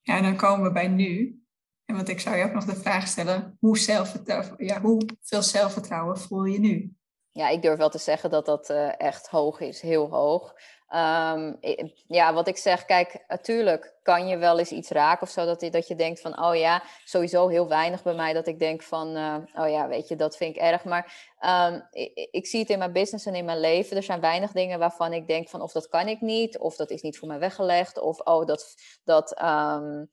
[0.00, 1.42] Ja, en dan komen we bij nu.
[1.84, 6.18] En want ik zou je ook nog de vraag stellen, hoe, zelfvertrouwen, ja, hoeveel zelfvertrouwen
[6.18, 6.97] voel je nu?
[7.38, 10.54] Ja, ik durf wel te zeggen dat dat uh, echt hoog is, heel hoog.
[10.94, 11.58] Um,
[12.06, 15.60] ja, wat ik zeg, kijk, natuurlijk kan je wel eens iets raken of zo, dat,
[15.60, 18.82] je, dat je denkt van, oh ja, sowieso heel weinig bij mij, dat ik denk
[18.82, 20.84] van, uh, oh ja, weet je, dat vind ik erg.
[20.84, 21.36] Maar
[21.70, 21.88] um,
[22.30, 25.12] ik, zie het in mijn business en in mijn leven, er zijn weinig dingen waarvan
[25.12, 27.98] ik denk van, of dat kan ik niet, of dat is niet voor mij weggelegd,
[28.00, 28.74] of oh, dat,
[29.04, 30.10] dat um,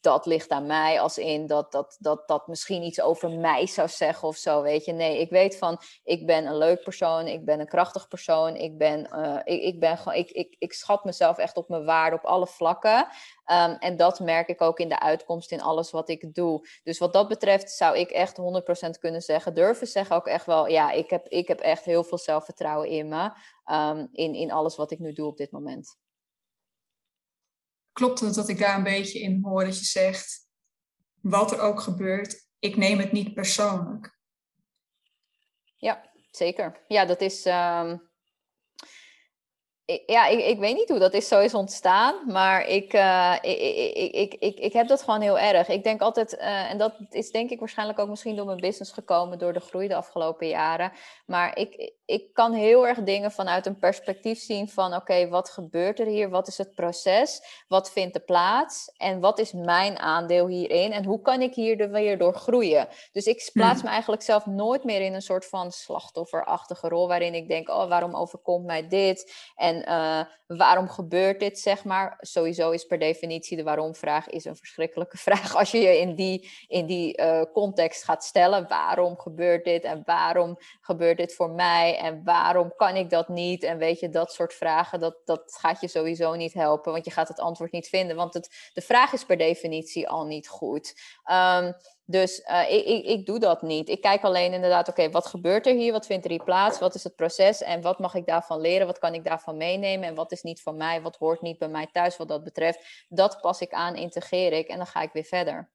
[0.00, 3.88] dat ligt aan mij, als in dat, dat, dat dat misschien iets over mij zou
[3.88, 4.92] zeggen of zo, weet je.
[4.92, 8.78] Nee, ik weet van, ik ben een leuk persoon, ik ben een krachtig persoon, ik
[8.78, 12.16] ben, uh, ik, ik ben gewoon, ik, ik, ik schat mezelf echt op mijn waarde
[12.16, 13.08] op alle vlakken.
[13.52, 16.68] Um, en dat merk ik ook in de uitkomst in alles wat ik doe.
[16.82, 18.38] Dus wat dat betreft zou ik echt
[18.86, 22.04] 100% kunnen zeggen, durven zeggen ook echt wel, ja, ik heb, ik heb echt heel
[22.04, 23.30] veel zelfvertrouwen in me,
[23.72, 25.96] um, in, in alles wat ik nu doe op dit moment
[27.98, 30.48] klopt het dat ik daar een beetje in hoor dat je zegt,
[31.20, 34.18] wat er ook gebeurt, ik neem het niet persoonlijk.
[35.76, 36.84] Ja, zeker.
[36.88, 37.46] Ja, dat is.
[37.46, 38.07] Um,
[40.06, 42.14] ja, ik, ik weet niet hoe dat is, zo is ontstaan.
[42.26, 45.68] Maar ik, uh, ik, ik, ik, ik, ik heb dat gewoon heel erg.
[45.68, 48.92] Ik denk altijd, uh, en dat is denk ik waarschijnlijk ook misschien door mijn business
[48.92, 50.92] gekomen, door de groei de afgelopen jaren.
[51.26, 56.00] Maar ik, ik kan heel erg dingen vanuit een perspectief zien van oké, wat gebeurt
[56.00, 56.30] er hier?
[56.30, 57.42] Wat is het proces?
[57.68, 58.92] Wat vindt er plaats?
[58.96, 60.92] En wat is mijn aandeel hierin?
[60.92, 62.88] En hoe kan ik hier weer door groeien?
[63.12, 63.84] Dus ik plaats hmm.
[63.84, 67.88] me eigenlijk zelf nooit meer in een soort van slachtofferachtige rol waarin ik denk, oh,
[67.88, 69.32] waarom overkomt mij dit?
[69.56, 72.16] En uh, waarom gebeurt dit, zeg maar?
[72.20, 76.50] Sowieso is per definitie de waarom-vraag is een verschrikkelijke vraag als je je in die,
[76.66, 78.68] in die uh, context gaat stellen.
[78.68, 81.96] Waarom gebeurt dit en waarom gebeurt dit voor mij?
[81.98, 83.62] en waarom kan ik dat niet?
[83.62, 87.10] En weet je, dat soort vragen, dat, dat gaat je sowieso niet helpen, want je
[87.10, 90.94] gaat het antwoord niet vinden, want het, de vraag is per definitie al niet goed.
[91.30, 91.74] Um,
[92.10, 93.88] dus uh, ik, ik, ik, doe dat niet.
[93.88, 95.92] Ik kijk alleen inderdaad, oké, okay, wat gebeurt er hier?
[95.92, 96.78] Wat vindt er hier plaats?
[96.78, 97.62] Wat is het proces?
[97.62, 98.86] En wat mag ik daarvan leren?
[98.86, 100.08] Wat kan ik daarvan meenemen?
[100.08, 101.02] En wat is niet van mij?
[101.02, 103.06] Wat hoort niet bij mij thuis wat dat betreft?
[103.08, 105.70] Dat pas ik aan, integreer ik en dan ga ik weer verder.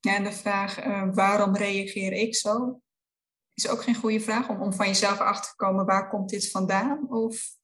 [0.00, 2.80] Ja, en de vraag, uh, waarom reageer ik zo?
[3.54, 6.50] is ook geen goede vraag om, om van jezelf achter te komen waar komt dit
[6.50, 7.06] vandaan?
[7.10, 7.56] Of...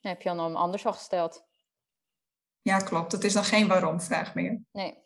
[0.00, 1.44] heb je al anders al gesteld?
[2.62, 3.12] Ja, klopt.
[3.12, 4.62] Het is dan geen waarom-vraag meer.
[4.72, 5.03] Nee.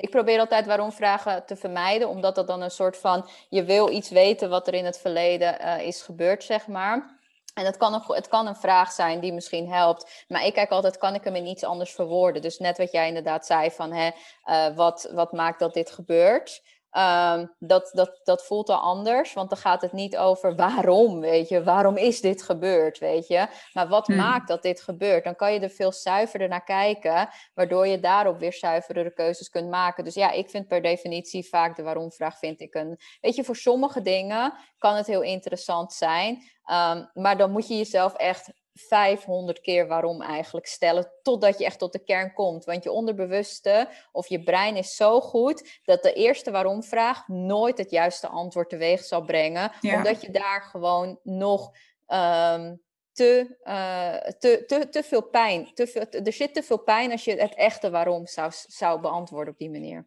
[0.00, 4.10] Ik probeer altijd waarom-vragen te vermijden, omdat dat dan een soort van je wil iets
[4.10, 7.18] weten wat er in het verleden uh, is gebeurd, zeg maar.
[7.54, 10.24] En het kan, een, het kan een vraag zijn die misschien helpt.
[10.28, 12.42] Maar ik kijk altijd, kan ik hem in iets anders verwoorden?
[12.42, 14.10] Dus net wat jij inderdaad zei van, hè,
[14.46, 16.62] uh, wat, wat maakt dat dit gebeurt?
[16.90, 21.48] Ehm, dat, dat, dat voelt al anders, want dan gaat het niet over waarom, weet
[21.48, 24.16] je, waarom is dit gebeurd, weet je, maar wat hmm.
[24.16, 25.24] maakt dat dit gebeurt.
[25.24, 29.70] Dan kan je er veel zuiverder naar kijken, waardoor je daarop weer zuiverdere keuzes kunt
[29.70, 30.04] maken.
[30.04, 33.56] Dus ja, ik vind per definitie vaak de waarom-vraag vind ik een, weet je, voor
[33.56, 39.60] sommige dingen kan het heel interessant zijn, ehm, maar dan moet je jezelf echt 500
[39.60, 42.64] keer waarom eigenlijk stellen, totdat je echt tot de kern komt.
[42.64, 47.90] Want je onderbewuste of je brein is zo goed dat de eerste waarom-vraag nooit het
[47.90, 51.70] juiste antwoord teweeg zal brengen, omdat je daar gewoon nog
[52.06, 52.74] ehm,
[53.12, 57.24] te, uh, te, te, te veel pijn, te veel, er zit te veel pijn als
[57.24, 60.06] je het echte waarom zou, zou beantwoorden op die manier.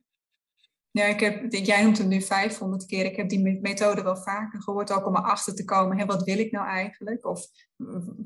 [0.94, 3.06] Ja, ik heb, jij noemt hem nu 500 keer.
[3.06, 5.98] Ik heb die methode wel vaker gehoord, ook om erachter te komen.
[5.98, 7.26] Hè, wat wil ik nou eigenlijk?
[7.26, 7.46] Of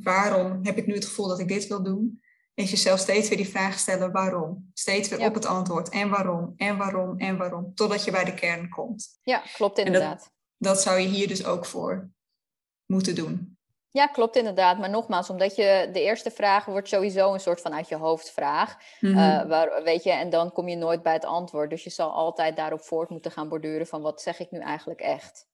[0.02, 2.22] waarom heb ik nu het gevoel dat ik dit wil doen?
[2.54, 4.70] Is jezelf steeds weer die vraag stellen, waarom?
[4.74, 5.90] Steeds weer op het antwoord.
[5.90, 7.74] En waarom, en waarom, en waarom.
[7.76, 9.20] Totdat je bij de kern komt.
[9.24, 10.20] Ja, klopt inderdaad.
[10.20, 12.10] Dat, dat zou je hier dus ook voor
[12.86, 13.57] moeten doen.
[13.92, 14.78] Ja, klopt inderdaad.
[14.78, 18.76] Maar nogmaals, omdat je de eerste vraag wordt sowieso een soort van uit je hoofdvraag.
[19.00, 21.70] Mm waar, weet je, en dan kom je nooit bij het antwoord.
[21.70, 25.00] Dus je zal altijd daarop voort moeten gaan borduren van wat zeg ik nu eigenlijk
[25.00, 25.48] echt.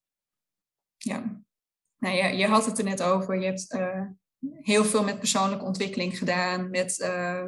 [0.98, 1.24] Ja,
[1.98, 3.40] nou ja, je had het er net over.
[3.40, 4.02] Je hebt uh,
[4.62, 7.46] heel veel met persoonlijke ontwikkeling gedaan, met, uh,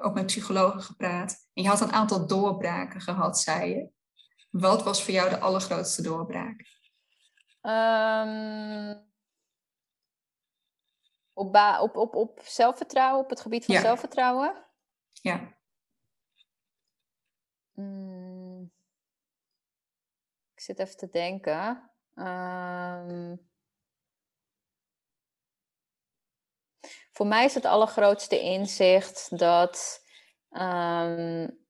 [0.00, 1.36] ook met psychologen gepraat.
[1.54, 3.88] En je had een aantal doorbraken gehad, zei je.
[4.50, 6.64] Wat was voor jou de allergrootste doorbraak?
[7.62, 9.05] Um
[11.36, 14.64] op, op, op, op zelfvertrouwen, op het gebied van zelfvertrouwen?
[15.12, 15.54] Ja.
[17.72, 18.72] Mm.
[20.54, 21.90] Ik zit even te denken.
[22.14, 23.48] Um...
[27.12, 30.04] Voor mij is het allergrootste inzicht dat
[30.50, 31.66] um,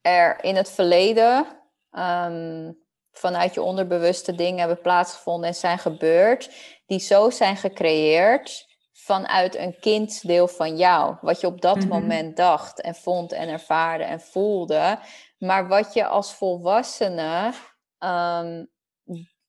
[0.00, 6.50] er in het verleden um, vanuit je onderbewuste dingen hebben plaatsgevonden en zijn gebeurd,
[6.92, 11.16] die zo zijn gecreëerd vanuit een kindsdeel van jou.
[11.20, 11.88] Wat je op dat mhm.
[11.88, 14.98] moment dacht en vond en ervaarde en voelde.
[15.38, 17.52] Maar wat je als volwassene,
[17.98, 18.70] um,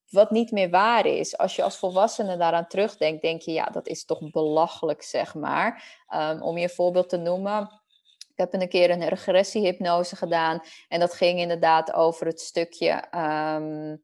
[0.09, 1.37] wat niet meer waar is.
[1.37, 5.83] Als je als volwassene daaraan terugdenkt, denk je, ja, dat is toch belachelijk, zeg maar.
[6.15, 7.61] Um, om je voorbeeld te noemen.
[8.17, 10.61] Ik heb een keer een regressiehypnose gedaan.
[10.87, 13.95] En dat ging inderdaad over het stukje ehm,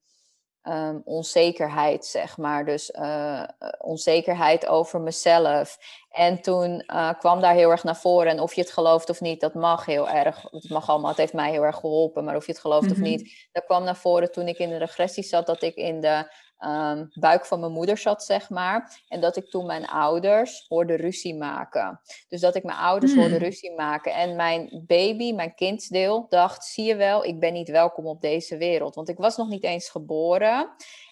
[0.69, 2.65] ehm, onzekerheid, zeg maar.
[2.65, 3.43] Dus uh,
[3.77, 5.77] onzekerheid over mezelf.
[6.09, 8.31] En toen uh, kwam daar heel erg naar voren.
[8.31, 10.41] En of je het gelooft of niet, dat mag heel erg.
[10.51, 12.23] Het mag allemaal, het heeft mij heel erg geholpen.
[12.23, 13.05] Maar of je het gelooft of mhm.
[13.05, 15.45] niet, dat kwam naar voren toen ik in de regressie zat.
[15.45, 16.31] Dat ik in de
[16.65, 19.01] um, buik van mijn moeder zat, zeg maar.
[19.07, 21.99] En dat ik toen mijn ouders hoorde ruzie maken.
[22.29, 23.43] Dus dat ik mijn ouders hoorde hmm.
[23.43, 24.13] ruzie maken.
[24.13, 28.57] En mijn baby, mijn kindsdeel, dacht: zie je wel, ik ben niet welkom op deze
[28.57, 28.95] wereld.
[28.95, 30.69] Want ik was nog niet eens geboren.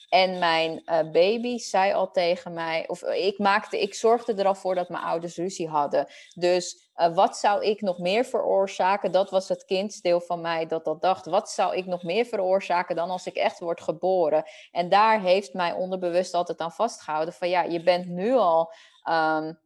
[0.09, 4.55] En mijn uh, baby zei al tegen mij, of ik, maakte, ik zorgde er al
[4.55, 6.07] voor dat mijn ouders ruzie hadden.
[6.35, 9.11] Dus uh, wat zou ik nog meer veroorzaken?
[9.11, 11.25] Dat was het kindsdeel van mij dat dat dacht.
[11.25, 14.43] Wat zou ik nog meer veroorzaken dan als ik echt word geboren?
[14.71, 18.73] En daar heeft mij onderbewust altijd aan vastgehouden van ja, je bent nu al.
[19.09, 19.59] Um,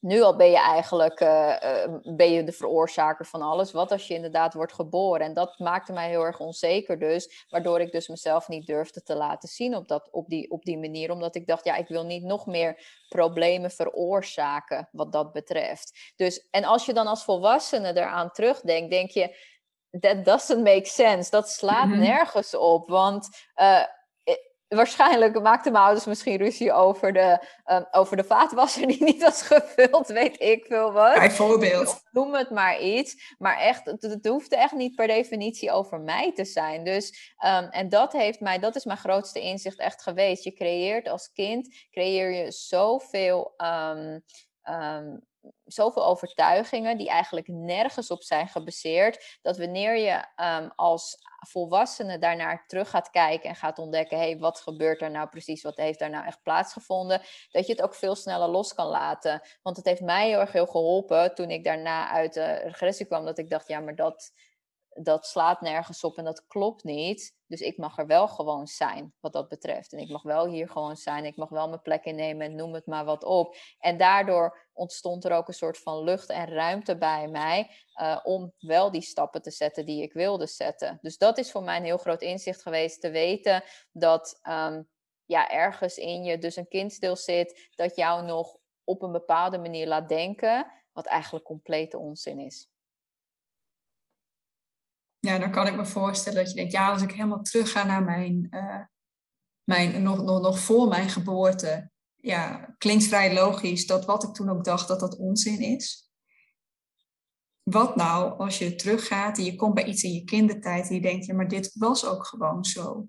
[0.00, 3.72] nu al ben je eigenlijk uh, ben je de veroorzaker van alles.
[3.72, 5.26] Wat als je inderdaad wordt geboren?
[5.26, 7.46] En dat maakte mij heel erg onzeker dus.
[7.48, 10.78] Waardoor ik dus mezelf niet durfde te laten zien op, dat, op, die, op die
[10.78, 11.10] manier.
[11.10, 16.12] Omdat ik dacht, ja, ik wil niet nog meer problemen veroorzaken wat dat betreft.
[16.16, 19.48] Dus, en als je dan als volwassene eraan terugdenkt, denk je...
[20.00, 21.30] That doesn't make sense.
[21.30, 21.98] Dat slaat mhm.
[21.98, 22.88] nergens op.
[22.88, 23.28] Want...
[23.56, 23.84] Uh,
[24.76, 29.42] waarschijnlijk maakten mijn ouders misschien ruzie over de, um, over de vaatwasser die niet was
[29.42, 31.14] gevuld, weet ik veel wat.
[31.14, 32.02] Bijvoorbeeld.
[32.10, 33.34] Noem het maar iets.
[33.38, 36.84] Maar echt, het, het hoeft echt niet per definitie over mij te zijn.
[36.84, 40.44] Dus, um, en dat heeft mij, dat is mijn grootste inzicht echt geweest.
[40.44, 44.22] Je creëert als kind, creëer je zoveel um,
[45.64, 49.38] zoveel overtuigingen die eigenlijk nergens op zijn gebaseerd.
[49.42, 54.38] Dat wanneer je um, als volwassene daarnaar terug gaat kijken en gaat ontdekken: hé, hey,
[54.38, 55.62] wat gebeurt er nou precies?
[55.62, 57.22] Wat heeft daar nou echt plaatsgevonden?
[57.50, 59.40] Dat je het ook veel sneller los kan laten.
[59.62, 63.24] Want het heeft mij heel erg heel geholpen toen ik daarna uit de regressie kwam.
[63.24, 64.32] Dat ik dacht: ja, maar dat
[64.92, 67.38] dat slaat nergens op en dat klopt niet.
[67.46, 69.92] Dus ik mag er wel gewoon zijn, wat dat betreft.
[69.92, 71.24] En ik mag wel hier gewoon zijn.
[71.24, 73.56] Ik mag wel mijn plek innemen en noem het maar wat op.
[73.78, 77.70] En daardoor ontstond er ook een soort van lucht en ruimte bij mij.
[78.00, 80.98] Uh, om wel die stappen te zetten die ik wilde zetten.
[81.02, 83.00] Dus dat is voor mij een heel groot inzicht geweest.
[83.00, 84.88] Te weten dat um,
[85.24, 87.70] ja, ergens in je dus een kindstil zit.
[87.74, 90.72] Dat jou nog op een bepaalde manier laat denken.
[90.92, 92.68] Wat eigenlijk complete onzin is.
[95.20, 97.84] Ja, dan kan ik me voorstellen dat je denkt, ja, als ik helemaal terug ga
[97.84, 98.84] naar mijn, uh,
[99.64, 104.50] mijn nog, nog, nog voor mijn geboorte, ja, klinkt vrij logisch dat wat ik toen
[104.50, 106.10] ook dacht, dat dat onzin is.
[107.62, 111.00] Wat nou als je teruggaat en je komt bij iets in je kindertijd en je
[111.00, 113.08] denkt, ja, maar dit was ook gewoon zo.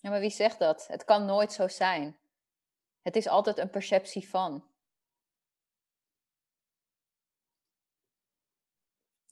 [0.00, 0.86] Ja, maar wie zegt dat?
[0.86, 2.18] Het kan nooit zo zijn.
[3.02, 4.71] Het is altijd een perceptie van.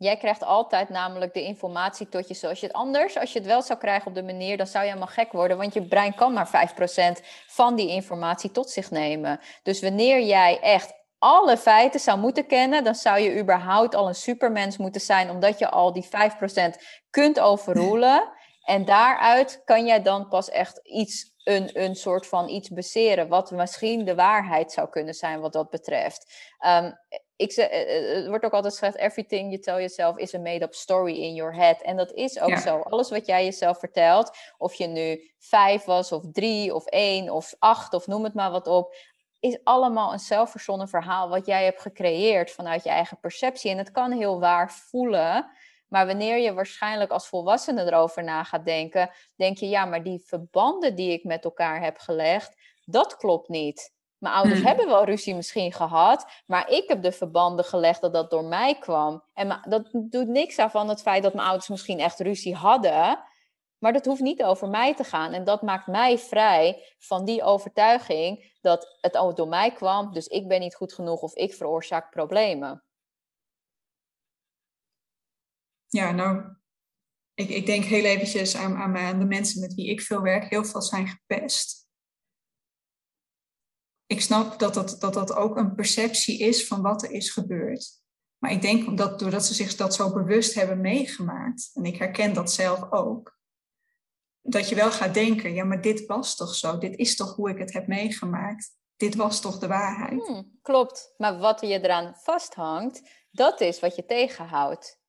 [0.00, 3.48] Jij krijgt altijd namelijk de informatie tot je zoals je het anders, als je het
[3.48, 6.14] wel zou krijgen op de manier, dan zou je helemaal gek worden, want je brein
[6.14, 6.70] kan maar
[7.18, 9.40] 5% van die informatie tot zich nemen.
[9.62, 14.14] Dus wanneer jij echt alle feiten zou moeten kennen, dan zou je überhaupt al een
[14.14, 16.08] supermens moeten zijn, omdat je al die 5%
[17.10, 18.28] kunt overroelen.
[18.60, 23.50] En daaruit kan jij dan pas echt iets, een, een soort van iets baseren, wat
[23.50, 26.50] misschien de waarheid zou kunnen zijn wat dat betreft.
[26.66, 26.98] Um,
[27.40, 30.38] ik zeg, eh, eh, het wordt ook altijd gezegd, everything you tell yourself is a
[30.38, 31.82] made-up story in your head.
[31.82, 32.78] En dat is ook zo.
[32.78, 37.54] Alles wat jij jezelf vertelt, of je nu vijf was, of drie, of één, of
[37.58, 38.94] acht, of noem het maar wat op,
[39.38, 43.70] is allemaal een zelfverzonnen verhaal wat jij hebt gecreëerd vanuit je eigen perceptie.
[43.70, 45.50] En het kan heel waar voelen,
[45.88, 50.22] maar wanneer je waarschijnlijk als volwassene erover na gaat denken, denk je, ja, maar die
[50.26, 53.98] verbanden die ik met elkaar heb gelegd, dat klopt niet.
[54.20, 54.66] Mijn ouders hmm.
[54.66, 58.78] hebben wel ruzie misschien gehad, maar ik heb de verbanden gelegd dat dat door mij
[58.78, 59.22] kwam.
[59.34, 63.18] En dat doet niks aan van het feit dat mijn ouders misschien echt ruzie hadden,
[63.78, 65.32] maar dat hoeft niet over mij te gaan.
[65.32, 70.26] En dat maakt mij vrij van die overtuiging dat het ook door mij kwam, dus
[70.26, 72.84] ik ben niet goed genoeg of ik veroorzaak problemen.
[75.86, 76.56] Ja, nou,
[77.34, 80.50] ik, ik denk heel eventjes aan, aan, aan de mensen met wie ik veel werk.
[80.50, 81.79] Heel veel zijn gepest
[84.10, 88.02] ik snap dat dat, dat dat ook een perceptie is van wat er is gebeurd.
[88.38, 92.34] Maar ik denk dat doordat ze zich dat zo bewust hebben meegemaakt, en ik herken
[92.34, 93.38] dat zelf ook,
[94.40, 97.50] dat je wel gaat denken, ja, maar dit was toch zo, dit is toch hoe
[97.50, 100.26] ik het heb meegemaakt, dit was toch de waarheid.
[100.26, 105.00] Hmm, klopt, maar wat je eraan vasthangt, dat is wat je tegenhoudt.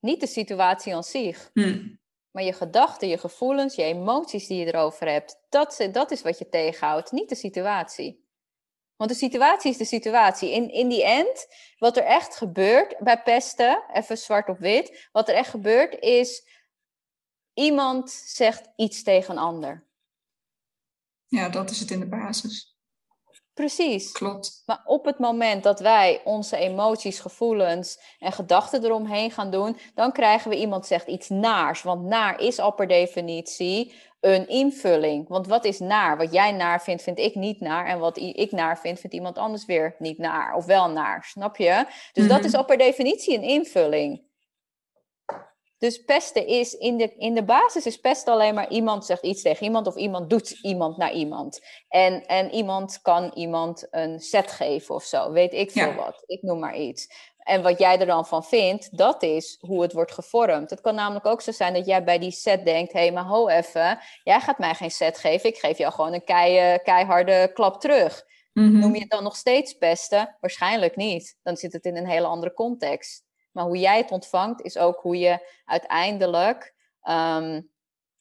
[0.00, 2.00] Niet de situatie aan zich, hmm.
[2.30, 6.38] maar je gedachten, je gevoelens, je emoties die je erover hebt, dat, dat is wat
[6.38, 8.19] je tegenhoudt, niet de situatie.
[9.00, 10.50] Want de situatie is de situatie.
[10.50, 11.46] In, in die end,
[11.78, 16.46] wat er echt gebeurt bij pesten, even zwart op wit, wat er echt gebeurt is,
[17.54, 19.86] iemand zegt iets tegen een ander.
[21.26, 22.69] Ja, dat is het in de basis.
[23.54, 24.12] Precies.
[24.12, 24.62] Klopt.
[24.66, 30.12] Maar op het moment dat wij onze emoties, gevoelens en gedachten eromheen gaan doen, dan
[30.12, 31.82] krijgen we iemand zegt iets naars.
[31.82, 35.28] Want naar is al per definitie een invulling.
[35.28, 36.16] Want wat is naar?
[36.16, 37.86] Wat jij naar vindt, vind ik niet naar.
[37.86, 40.54] En wat ik naar vind, vindt iemand anders weer niet naar.
[40.54, 41.86] Of wel naar, snap je?
[42.12, 42.46] Dus dat mhm.
[42.46, 44.28] is al per definitie een invulling.
[45.80, 49.42] Dus pesten is in de, in de basis is pesten alleen maar iemand zegt iets
[49.42, 51.60] tegen iemand of iemand doet iemand naar iemand.
[51.88, 56.22] En, en iemand kan iemand een set geven of zo, weet ik veel wat.
[56.26, 57.28] Ik noem maar iets.
[57.38, 60.70] En wat jij er dan van vindt, dat is hoe het wordt gevormd.
[60.70, 63.24] Het kan namelijk ook zo zijn dat jij bij die set denkt: hé, hey, maar
[63.24, 67.50] ho even, jij gaat mij geen set geven, ik geef jou gewoon een kei, keiharde
[67.54, 68.24] klap terug.
[68.52, 68.78] Mhm.
[68.78, 70.36] Noem je het dan nog steeds pesten?
[70.40, 71.38] Waarschijnlijk niet.
[71.42, 73.24] Dan zit het in een hele andere context.
[73.52, 77.60] Maar hoe jij het ontvangt, is ook hoe je uiteindelijk ehm,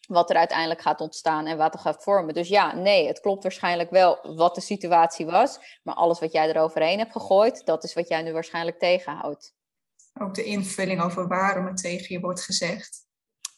[0.08, 2.34] wat er uiteindelijk gaat ontstaan en wat er gaat vormen.
[2.34, 6.50] Dus ja, nee, het klopt waarschijnlijk wel wat de situatie was, maar alles wat jij
[6.50, 9.54] eroverheen hebt gegooid, dat is wat jij nu waarschijnlijk tegenhoudt.
[10.22, 13.08] Ook de invulling over waarom het tegen je wordt gezegd.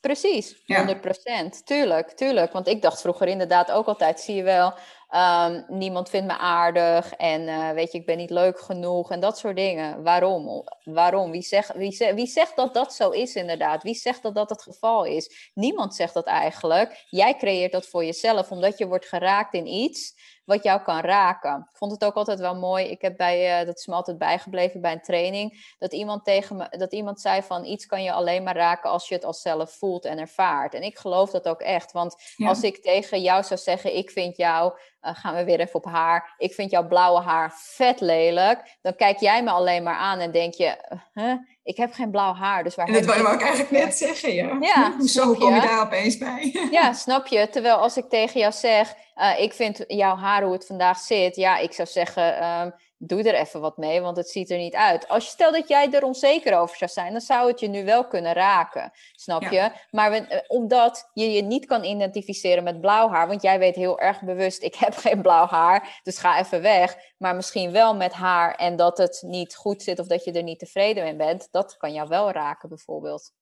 [0.01, 1.63] Precies, 100%.
[1.63, 2.51] Tuurlijk, tuurlijk.
[2.51, 4.73] Want ik dacht vroeger inderdaad ook altijd, zie je wel,
[5.15, 9.19] um, niemand vindt me aardig en uh, weet je, ik ben niet leuk genoeg en
[9.19, 10.03] dat soort dingen.
[10.03, 10.63] Waarom?
[10.83, 11.31] Waarom?
[11.31, 13.83] Wie zegt, wie, zegt, wie zegt dat dat zo is inderdaad?
[13.83, 15.51] Wie zegt dat dat het geval is?
[15.53, 17.05] Niemand zegt dat eigenlijk.
[17.09, 20.13] Jij creëert dat voor jezelf omdat je wordt geraakt in iets
[20.45, 21.67] wat jou kan raken.
[21.71, 22.85] Ik vond het ook altijd wel mooi.
[22.85, 26.55] Ik heb bij, uh, dat is me altijd bijgebleven bij een training, dat iemand tegen
[26.55, 29.41] me, dat iemand zei van iets kan je alleen maar raken als je het als
[29.41, 30.73] zelf voelt en ervaart.
[30.73, 34.37] En ik geloof dat ook echt, want als ik tegen jou zou zeggen, ik vind
[34.37, 38.77] jou, uh, gaan we weer even op haar, ik vind jouw blauwe haar vet lelijk,
[38.81, 40.75] dan kijk jij me alleen maar aan en denk je,
[41.13, 41.33] huh?
[41.63, 42.63] ik heb geen blauw haar.
[42.63, 44.57] Dus waar en dat wou ik eigenlijk net zeggen, ja.
[44.59, 46.55] ja Zo kom je daar opeens bij.
[46.71, 47.49] ja, snap je.
[47.49, 51.35] Terwijl als ik tegen jou zeg, uh, ik vind jouw haar hoe het vandaag zit,
[51.35, 52.73] ja, ik zou zeggen, um,
[53.03, 55.07] doe er even wat mee, want het ziet er niet uit.
[55.07, 57.85] Als je stel dat jij er onzeker over zou zijn, dan zou het je nu
[57.85, 59.71] wel kunnen raken, snap je?
[59.91, 63.75] Maar we, eh, omdat je je niet kan identificeren met blauw haar, want jij weet
[63.75, 66.97] heel erg bewust, ik heb geen blauw haar, dus ga even weg.
[67.17, 70.43] Maar misschien wel met haar en dat het niet goed zit of dat je er
[70.43, 73.33] niet tevreden mee bent, dat kan jou wel raken bijvoorbeeld.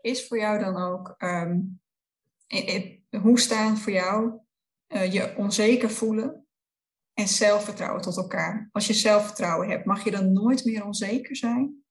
[0.00, 1.60] is voor jou dan ook, ehm,
[3.22, 4.32] hoe staan voor jou
[4.88, 6.43] uh, je onzeker voelen
[7.14, 8.68] en zelfvertrouwen tot elkaar?
[8.72, 11.84] Als je zelfvertrouwen hebt, mag je dan nooit meer onzeker zijn?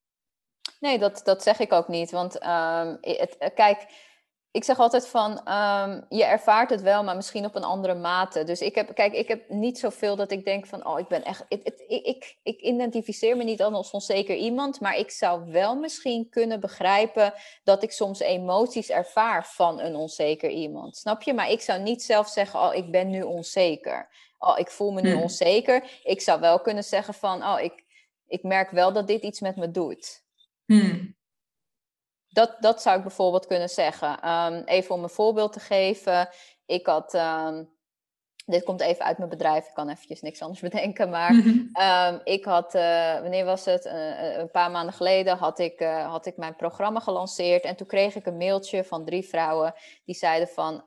[0.80, 2.12] Nee, dat, dat zeg ik ook niet.
[2.12, 3.86] Want um, het, eh, kijk,
[4.54, 8.44] ik zeg altijd van, um, je ervaart het wel, maar misschien op een andere mate.
[8.44, 11.24] Dus ik heb, kijk, ik heb niet zoveel dat ik denk van, oh, ik ben
[11.24, 16.30] echt, ik, ik, ik identificeer me niet als onzeker iemand, maar ik zou wel misschien
[16.30, 17.34] kunnen begrijpen
[17.64, 20.98] dat ik soms emoties ervaar van een onzeker iemand.
[20.98, 21.34] Snap je?
[21.34, 24.10] Maar ik zou niet zelf zeggen, oh, ik ben nu onzeker.
[24.40, 25.22] Oh, ik voel me nu hmm.
[25.22, 26.00] onzeker.
[26.04, 27.84] Ik zou wel kunnen zeggen van, oh, ik,
[28.28, 30.24] ik merk wel dat dit iets met me doet.
[30.66, 31.16] Hmm.
[32.34, 34.20] Dat, dat zou ik bijvoorbeeld kunnen zeggen.
[34.20, 36.30] Ehm, even om een voorbeeld te geven.
[36.66, 37.14] Ik had.
[37.14, 37.64] Ehm,
[38.46, 39.68] dit komt even uit mijn bedrijf.
[39.68, 41.10] Ik kan eventjes niks anders bedenken.
[41.10, 41.60] Maar mhm.
[41.74, 43.86] ehm, ik had, uh, wanneer was het?
[43.86, 47.64] Uh, een paar maanden geleden had ik, uh, had ik mijn programma gelanceerd.
[47.64, 49.74] En toen kreeg ik een mailtje van drie vrouwen.
[50.06, 50.84] Die zeiden van,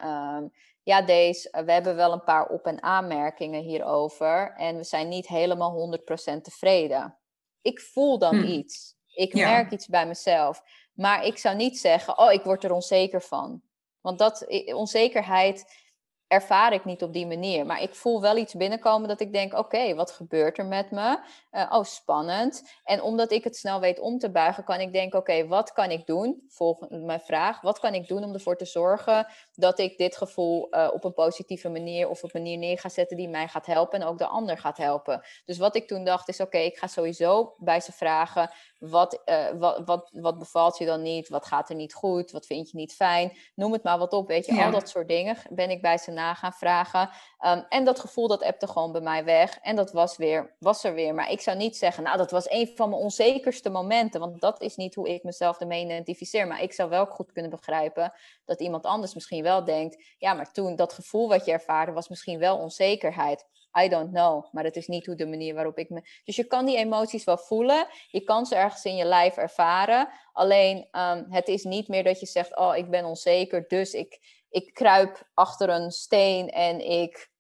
[0.83, 4.53] ja deze, we hebben wel een paar op- en aanmerkingen hierover.
[4.57, 7.19] En we zijn niet helemaal 100% tevreden.
[7.63, 8.45] Ik voel dan hm.
[8.45, 8.95] iets.
[9.15, 10.63] Ik merk iets bij mezelf.
[10.97, 13.63] Maar ik zou niet zeggen, oh, ik word er onzeker van.
[14.01, 15.86] Want dat onzekerheid
[16.29, 17.67] ervaar ik niet op die manier.
[17.67, 21.19] Maar ik voel wel iets binnenkomen dat ik denk: oké, wat gebeurt er met me?
[21.53, 22.63] Uh, oh, spannend.
[22.85, 25.91] En omdat ik het snel weet om te buigen, kan ik denken: oké, wat kan
[25.91, 26.45] ik doen?
[26.49, 30.69] Volgende mijn vraag: wat kan ik doen om ervoor te zorgen dat ik dit gevoel
[30.71, 33.67] uh, op een positieve manier of op een manier neer ga zetten die mij gaat
[33.67, 35.23] helpen en ook de ander gaat helpen?
[35.45, 39.49] Dus wat ik toen dacht is: oké, ik ga sowieso bij ze vragen: wat, uh,
[39.59, 41.29] wat, wat, wat bevalt je dan niet?
[41.29, 42.31] Wat gaat er niet goed?
[42.31, 43.37] Wat vind je niet fijn?
[43.55, 46.15] Noem het maar wat op, weet je, al dat soort dingen ben ik bij ze
[46.17, 47.11] na gaan vragen.
[47.47, 49.59] Um, en dat gevoel dat appte gewoon bij mij weg.
[49.63, 51.15] En dat was, weer, was er weer.
[51.15, 54.21] Maar ik zou niet zeggen, nou, dat was een van mijn onzekerste momenten.
[54.21, 56.47] Want dat is niet hoe ik mezelf ermee identificeer.
[56.47, 58.13] Maar ik zou wel goed kunnen begrijpen
[58.45, 60.15] dat iemand anders misschien wel denkt...
[60.19, 63.47] ja, maar toen, dat gevoel wat je ervaarde was misschien wel onzekerheid.
[63.85, 64.45] I don't know.
[64.53, 66.03] Maar dat is niet hoe de manier waarop ik me.
[66.25, 67.87] Dus je kan die emoties wel voelen.
[68.11, 70.09] Je kan ze ergens in je lijf ervaren.
[70.33, 73.65] Alleen um, het is niet meer dat je zegt: Oh, ik ben onzeker.
[73.69, 77.35] Dus ik, ik kruip achter een steen en ik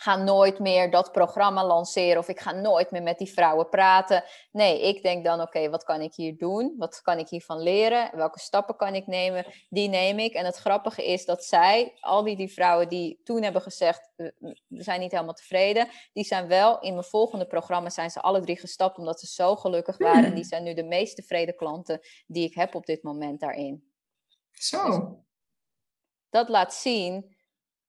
[0.00, 4.24] ga nooit meer dat programma lanceren of ik ga nooit meer met die vrouwen praten.
[4.52, 6.74] Nee, ik denk dan, oké, wat kan ik hier doen?
[6.78, 8.16] Wat kan ik hiervan leren?
[8.16, 9.44] Welke stappen kan ik nemen?
[9.68, 10.32] Die neem ik.
[10.32, 14.12] En het grappige is dat zij, al die, die vrouwen die toen hebben gezegd,
[14.66, 18.40] we zijn niet helemaal tevreden, die zijn wel in mijn volgende programma, zijn ze alle
[18.40, 20.24] drie gestapt omdat ze zo gelukkig waren.
[20.24, 23.92] En die zijn nu de meest tevreden klanten die ik heb op dit moment daarin.
[24.50, 25.24] Zo.
[26.30, 27.36] Dat laat zien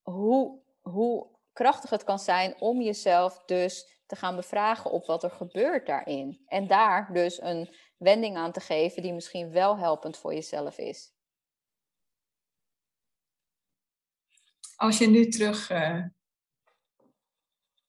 [0.02, 5.32] hoe, hoe krachtig het kan zijn om jezelf dus te gaan bevragen op wat er
[5.32, 6.44] gebeurt daarin.
[6.46, 11.14] En daar dus een wending aan te geven die misschien wel helpend voor jezelf is.
[14.76, 16.06] Als je nu terug, uh,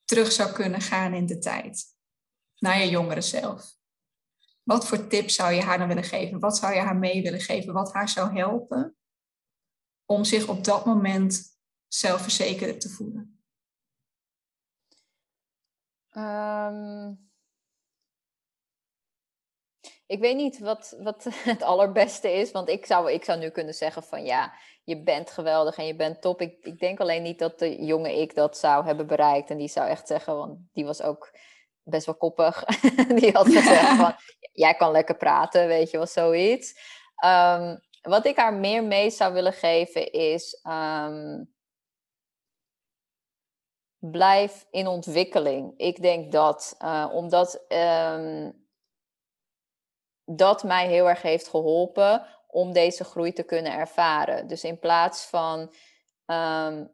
[0.04, 1.84] terug zou kunnen gaan in de tijd,
[2.58, 3.76] naar je jongere zelf.
[4.62, 6.38] Wat voor tips zou je haar dan willen geven?
[6.38, 7.72] Wat zou je haar mee willen geven?
[7.72, 8.96] Wat haar zou helpen
[10.06, 13.42] om zich op dat moment zelfverzekerd te voelen?
[16.16, 17.30] Um,
[20.06, 23.74] ik weet niet wat, wat het allerbeste is, want ik zou, ik zou nu kunnen
[23.74, 24.52] zeggen van ja,
[24.84, 26.40] je bent geweldig en je bent top.
[26.40, 29.50] Ik, ik denk alleen niet dat de jonge ik dat zou hebben bereikt.
[29.50, 31.38] En die zou echt zeggen, want die was ook
[31.82, 32.64] best wel koppig.
[33.20, 34.14] die had gezegd van,
[34.52, 36.74] jij kan lekker praten, weet je wel, zoiets.
[37.24, 41.54] Um, wat ik haar meer mee zou willen geven is, um,
[43.98, 45.74] blijf in ontwikkeling.
[45.76, 48.66] Ik denk dat, uh, omdat um,
[50.24, 54.46] dat mij heel erg heeft geholpen om deze groei te kunnen ervaren.
[54.46, 55.60] Dus in plaats van
[56.26, 56.92] um,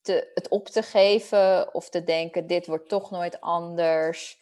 [0.00, 4.38] te, het op te geven of te denken: dit wordt toch nooit anders.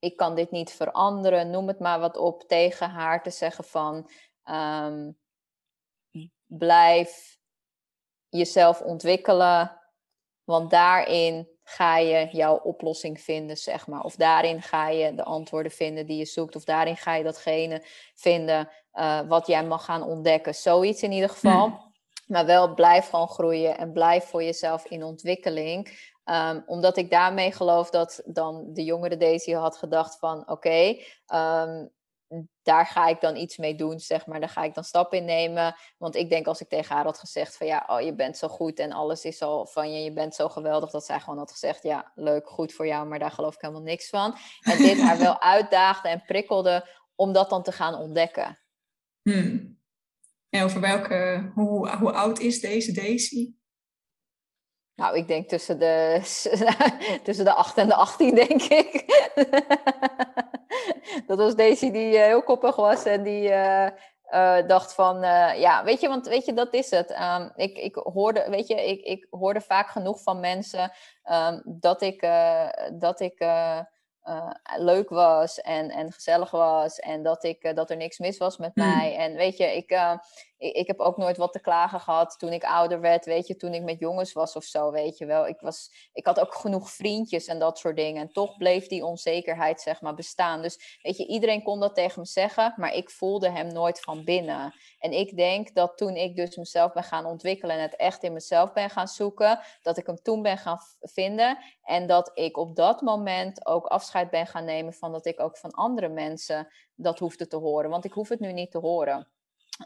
[0.00, 1.50] Ik kan dit niet veranderen.
[1.50, 4.10] Noem het maar wat op tegen haar te zeggen van
[6.46, 7.38] blijf
[8.28, 9.78] jezelf ontwikkelen.
[10.44, 14.02] Want daarin ga je jouw oplossing vinden, zeg maar.
[14.02, 16.56] Of daarin ga je de antwoorden vinden die je zoekt.
[16.56, 17.84] Of daarin ga je datgene
[18.14, 20.54] vinden uh, wat jij mag gaan ontdekken.
[20.54, 21.68] Zoiets in ieder geval.
[21.68, 21.88] Hmm.
[22.26, 26.09] Maar wel blijf gewoon groeien en blijf voor jezelf in ontwikkeling.
[26.30, 30.40] Um, omdat ik daarmee geloof dat dan de jongere Daisy had gedacht van...
[30.40, 31.90] oké, okay, um,
[32.62, 34.40] daar ga ik dan iets mee doen, zeg maar.
[34.40, 35.74] Daar ga ik dan stap in nemen.
[35.98, 38.48] Want ik denk als ik tegen haar had gezegd van ja, oh, je bent zo
[38.48, 41.50] goed en alles is al van je, je bent zo geweldig, dat zij gewoon had
[41.50, 44.36] gezegd, ja, leuk, goed voor jou, maar daar geloof ik helemaal niks van.
[44.60, 48.58] En dit haar wel uitdaagde en prikkelde om dat dan te gaan ontdekken.
[49.22, 49.78] Hmm.
[50.48, 53.54] En over welke, hoe, hoe oud is deze Daisy?
[55.00, 56.20] Nou, ik denk tussen de,
[57.24, 59.04] tussen de 8 en de 18, denk ik.
[61.26, 63.86] dat was Daisy die uh, heel koppig was en die uh,
[64.30, 65.20] uh, dacht van,
[65.56, 67.10] ja, weet je, want weet je, dat is het.
[67.10, 70.92] Um, ik, ik hoorde, weet je, ik, ik hoorde vaak genoeg van mensen
[71.30, 72.20] um, dat ik,
[72.92, 73.44] dat ik
[74.76, 76.98] leuk was en, en gezellig was.
[76.98, 78.88] En dat, ik, dat er niks mis was met hmm.
[78.88, 79.16] mij.
[79.16, 80.18] En weet je, ik,
[80.60, 83.24] ik, ik, heb ook nooit wat te klagen gehad toen ik ouder werd.
[83.24, 85.46] Weet je, toen ik met jongens was of zo, weet je wel.
[85.46, 88.22] Ik, was, ik had ook genoeg vriendjes en dat soort dingen.
[88.22, 90.62] En toch bleef die onzekerheid, zeg maar, bestaan.
[90.62, 92.74] Dus weet je, iedereen kon dat tegen me zeggen.
[92.76, 94.74] Maar ik voelde hem nooit van binnen.
[94.98, 98.32] En ik denk dat toen ik dus mezelf ben gaan ontwikkelen en het echt in
[98.32, 101.58] mezelf ben gaan zoeken, dat ik hem toen ben gaan vinden.
[101.82, 105.56] En dat ik op dat moment ook afscheid ben gaan nemen van dat ik ook
[105.56, 107.90] van andere mensen dat hoefde te horen.
[107.90, 109.28] Want ik hoef het nu niet te horen.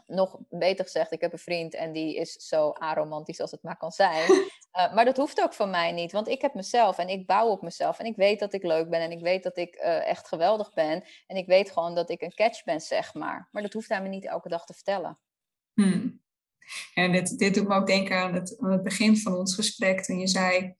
[0.07, 3.77] Nog beter gezegd, ik heb een vriend en die is zo aromantisch als het maar
[3.77, 4.31] kan zijn.
[4.31, 4.49] Uh,
[4.95, 7.61] maar dat hoeft ook van mij niet, want ik heb mezelf en ik bouw op
[7.61, 7.99] mezelf.
[7.99, 10.73] En ik weet dat ik leuk ben en ik weet dat ik uh, echt geweldig
[10.73, 11.03] ben.
[11.27, 13.49] En ik weet gewoon dat ik een catch ben, zeg maar.
[13.51, 15.19] Maar dat hoeft hij me niet elke dag te vertellen.
[15.73, 16.23] Hmm.
[16.93, 20.03] En dit, dit doet me ook denken aan het, aan het begin van ons gesprek,
[20.03, 20.75] toen je zei: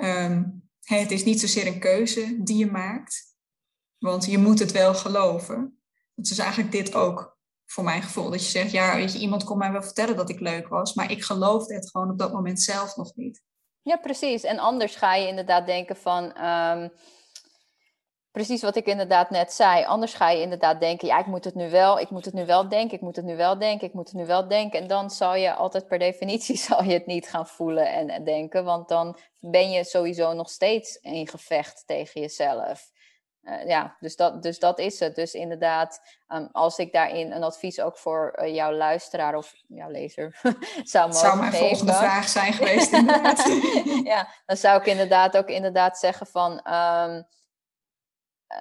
[0.00, 3.36] um, het is niet zozeer een keuze die je maakt,
[3.98, 5.82] want je moet het wel geloven.
[6.14, 7.38] Het is eigenlijk dit ook
[7.72, 8.30] voor mijn gevoel.
[8.30, 10.94] Dat je zegt, ja, weet je, iemand kon mij wel vertellen dat ik leuk was,
[10.94, 13.42] maar ik geloofde het gewoon op dat moment zelf nog niet.
[13.82, 14.42] Ja, precies.
[14.42, 16.88] En anders ga je inderdaad denken van, ehm,
[18.30, 19.84] precies wat ik inderdaad net zei.
[19.84, 22.46] Anders ga je inderdaad denken, ja, ik moet het nu wel, ik moet het nu
[22.46, 24.80] wel denken, ik moet het nu wel denken, ik moet het nu wel denken.
[24.80, 28.64] En dan zal je altijd per definitie zal je het niet gaan voelen en denken,
[28.64, 32.90] want dan ben je sowieso nog steeds in gevecht tegen jezelf.
[33.42, 35.14] Uh, ja, dus dat, dus dat is het.
[35.14, 39.90] Dus inderdaad, um, als ik daarin een advies ook voor uh, jouw luisteraar of jouw
[39.90, 40.40] lezer
[40.82, 43.44] zou mogen Zou mijn geven, volgende vraag zijn geweest inderdaad.
[44.12, 46.52] ja, dan zou ik inderdaad ook inderdaad zeggen van...
[46.72, 47.26] Um,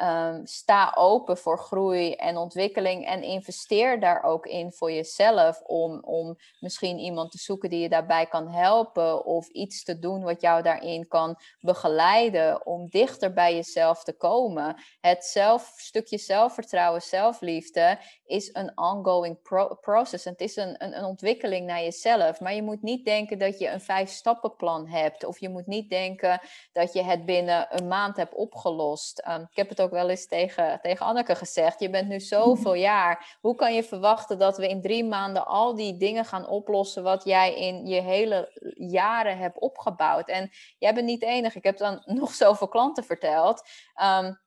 [0.03, 5.99] um, sta open voor groei en ontwikkeling en investeer daar ook in voor jezelf om,
[5.99, 10.41] om misschien iemand te zoeken die je daarbij kan helpen of iets te doen wat
[10.41, 14.75] jou daarin kan begeleiden om dichter bij jezelf te komen.
[14.99, 20.25] Het zelf, stukje zelfvertrouwen, zelfliefde is een ongoing pro process.
[20.25, 23.81] Het is een, een, ontwikkeling naar jezelf, maar je moet niet denken dat je een
[23.81, 28.33] vijf stappenplan hebt of je moet niet denken dat je het binnen een maand hebt
[28.33, 29.23] opgelost.
[29.27, 31.79] Um, ik heb het ook wel eens tegen, tegen Anneke gezegd.
[31.79, 33.37] Je bent nu zoveel jaar.
[33.41, 37.23] Hoe kan je verwachten dat we in drie maanden al die dingen gaan oplossen wat
[37.23, 40.27] jij in je hele jaren hebt opgebouwd?
[40.27, 41.57] En jij bent niet de enige.
[41.57, 43.61] Ik heb dan nog zoveel klanten verteld.
[44.01, 44.39] Um,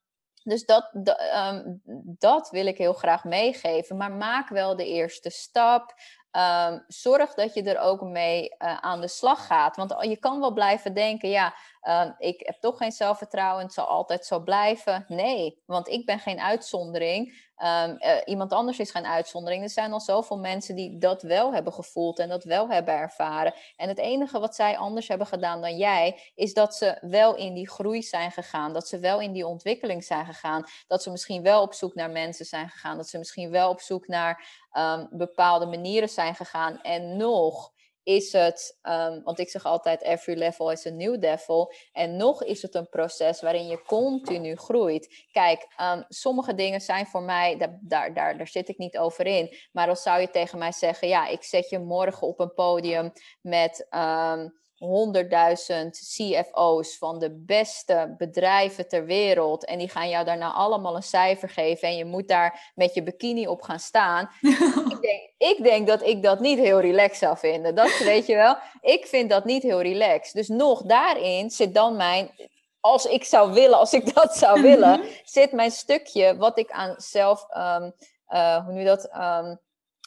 [0.45, 1.81] dus dat, dat, um,
[2.19, 3.97] dat wil ik heel graag meegeven.
[3.97, 5.95] Maar maak wel de eerste stap.
[6.33, 9.77] Um, zorg dat je er ook mee uh, aan de slag gaat.
[9.77, 11.55] Want je kan wel blijven denken, ja,
[11.85, 15.05] uh, ik heb toch geen zelfvertrouwen, het zal altijd zo blijven.
[15.09, 17.53] Nee, want ik ben geen uitzondering.
[17.57, 19.63] Um, uh, iemand anders is geen uitzondering.
[19.63, 23.55] Er zijn al zoveel mensen die dat wel hebben gevoeld en dat wel hebben ervaren.
[23.77, 27.55] En het enige wat zij anders hebben gedaan dan jij, is dat ze wel in
[27.55, 28.73] die groei zijn gegaan.
[28.73, 30.65] Dat ze wel in die ontwikkeling zijn gegaan.
[30.87, 32.97] Dat ze misschien wel op zoek naar mensen zijn gegaan.
[32.97, 36.81] Dat ze misschien wel op zoek naar um, bepaalde manieren zijn gegaan.
[36.81, 37.73] En nog
[38.05, 41.73] is het, um, want ik zeg altijd, every level is a new devil.
[41.93, 45.27] En nog is het een proces waarin je continu groeit.
[45.33, 49.57] Kijk, um, sommige dingen zijn voor mij, daar, daar, daar, zit ik niet over in.
[49.73, 53.13] Maar dan zou je tegen mij zeggen, ja, ik zet je morgen op een podium
[53.41, 53.87] met...
[53.91, 59.65] Um, 100.000 CFO's van de beste bedrijven ter wereld.
[59.65, 61.89] En die gaan jou daarna allemaal een cijfer geven.
[61.89, 64.31] En je moet daar met je bikini op gaan staan.
[64.91, 67.75] ik, denk, ik denk dat ik dat niet heel relaxed zou vinden.
[67.75, 68.57] Dat weet je wel.
[68.81, 70.35] Ik vind dat niet heel relaxed.
[70.35, 72.31] Dus nog daarin zit dan mijn.
[72.81, 76.95] Als ik zou willen, als ik dat zou willen, zit mijn stukje wat ik aan
[76.97, 77.47] zelf.
[77.57, 77.93] Um,
[78.29, 79.11] uh, hoe nu dat?
[79.17, 79.59] Um,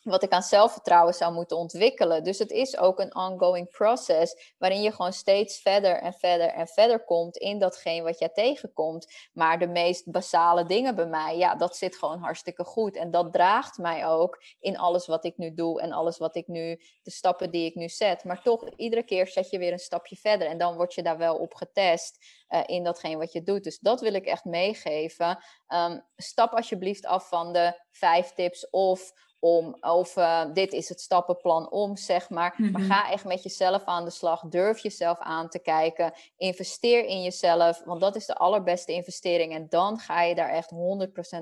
[0.09, 2.23] wat ik aan zelfvertrouwen zou moeten ontwikkelen.
[2.23, 6.67] Dus het is ook een ongoing process waarin je gewoon steeds verder en verder en
[6.67, 9.29] verder komt in datgene wat jij tegenkomt.
[9.33, 12.95] Maar de meest basale dingen bij mij, ja, dat zit gewoon hartstikke goed.
[12.95, 16.47] En dat draagt mij ook in alles wat ik nu doe en alles wat ik
[16.47, 18.23] nu, de stappen die ik nu zet.
[18.23, 21.17] Maar toch, iedere keer zet je weer een stapje verder en dan word je daar
[21.17, 22.17] wel op getest
[22.49, 23.63] uh, in datgene wat je doet.
[23.63, 25.43] Dus dat wil ik echt meegeven.
[25.67, 31.01] Um, stap alsjeblieft af van de vijf tips of om, of uh, dit is het
[31.01, 32.53] stappenplan om, zeg maar.
[32.57, 32.73] Mm -hmm.
[32.73, 32.91] Maar mhm.
[32.91, 34.41] ga echt met jezelf aan de slag.
[34.41, 36.13] Durf jezelf aan te kijken.
[36.38, 39.53] Investeer in jezelf, want dat is de allerbeste investering.
[39.53, 40.75] En dan ga je daar echt 100%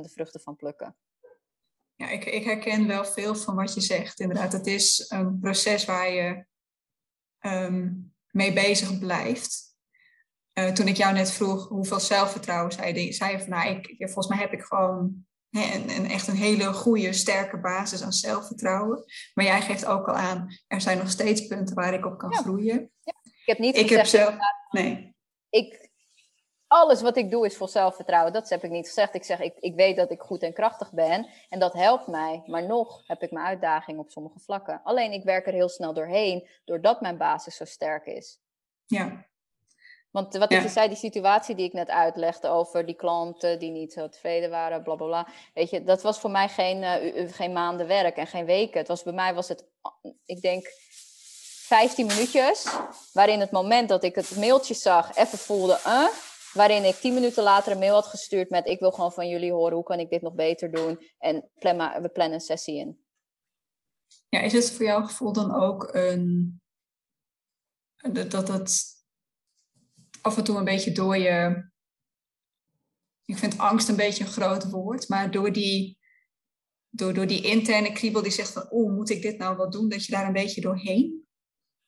[0.01, 0.95] de vruchten van plukken.
[1.95, 4.19] Ja, ik, ik herken wel veel van wat je zegt.
[4.19, 6.45] Inderdaad, het is een proces waar je
[7.39, 7.91] ehm,
[8.31, 9.63] mee bezig blijft.
[10.53, 13.95] Uh, toen ik jou net vroeg hoeveel zelfvertrouwen zei je, zei je van nou, ik,
[13.97, 15.25] volgens mij heb ik gewoon
[15.55, 19.03] een, een, echt een hele goede, sterke basis aan zelfvertrouwen.
[19.33, 22.33] Maar jij geeft ook al aan, er zijn nog steeds punten waar ik op kan
[22.33, 22.91] groeien.
[23.03, 23.13] Ja.
[23.23, 24.35] Ik heb niet ik gezegd, heb zelf,
[24.69, 25.15] nee.
[25.49, 25.89] Ik,
[26.67, 28.33] alles wat ik doe is voor zelfvertrouwen.
[28.33, 29.15] Dat heb ik niet gezegd.
[29.15, 32.43] Ik zeg, ik, ik weet dat ik goed en krachtig ben en dat helpt mij.
[32.45, 34.81] Maar nog heb ik mijn uitdaging op sommige vlakken.
[34.83, 38.39] Alleen ik werk er heel snel doorheen, doordat mijn basis zo sterk is.
[38.85, 39.25] Ja.
[40.15, 40.61] Want wat ja.
[40.61, 44.49] ik zei, die situatie die ik net uitlegde over die klanten die niet zo tevreden
[44.49, 45.27] waren, bla bla bla.
[45.53, 48.79] Weet je, dat was voor mij geen, uh, geen maanden werk en geen weken.
[48.79, 49.65] Het was, bij mij was het,
[50.25, 50.67] ik denk,
[51.67, 52.67] 15 minuutjes.
[53.13, 56.07] Waarin het moment dat ik het mailtje zag, even voelde, uh,
[56.53, 59.51] waarin ik 10 minuten later een mail had gestuurd met: Ik wil gewoon van jullie
[59.51, 60.99] horen, hoe kan ik dit nog beter doen?
[61.19, 63.05] En plan maar, we plannen een sessie in.
[64.29, 66.61] Ja, is het voor jouw gevoel dan ook een.
[68.29, 68.94] dat het
[70.25, 71.63] af en toe een beetje door je.
[73.25, 75.97] Ik vind angst een beetje een groot woord, maar door die,
[76.89, 79.89] door, door die interne kriebel die zegt van, oh, moet ik dit nou wel doen?
[79.89, 81.24] Dat je daar een beetje doorheen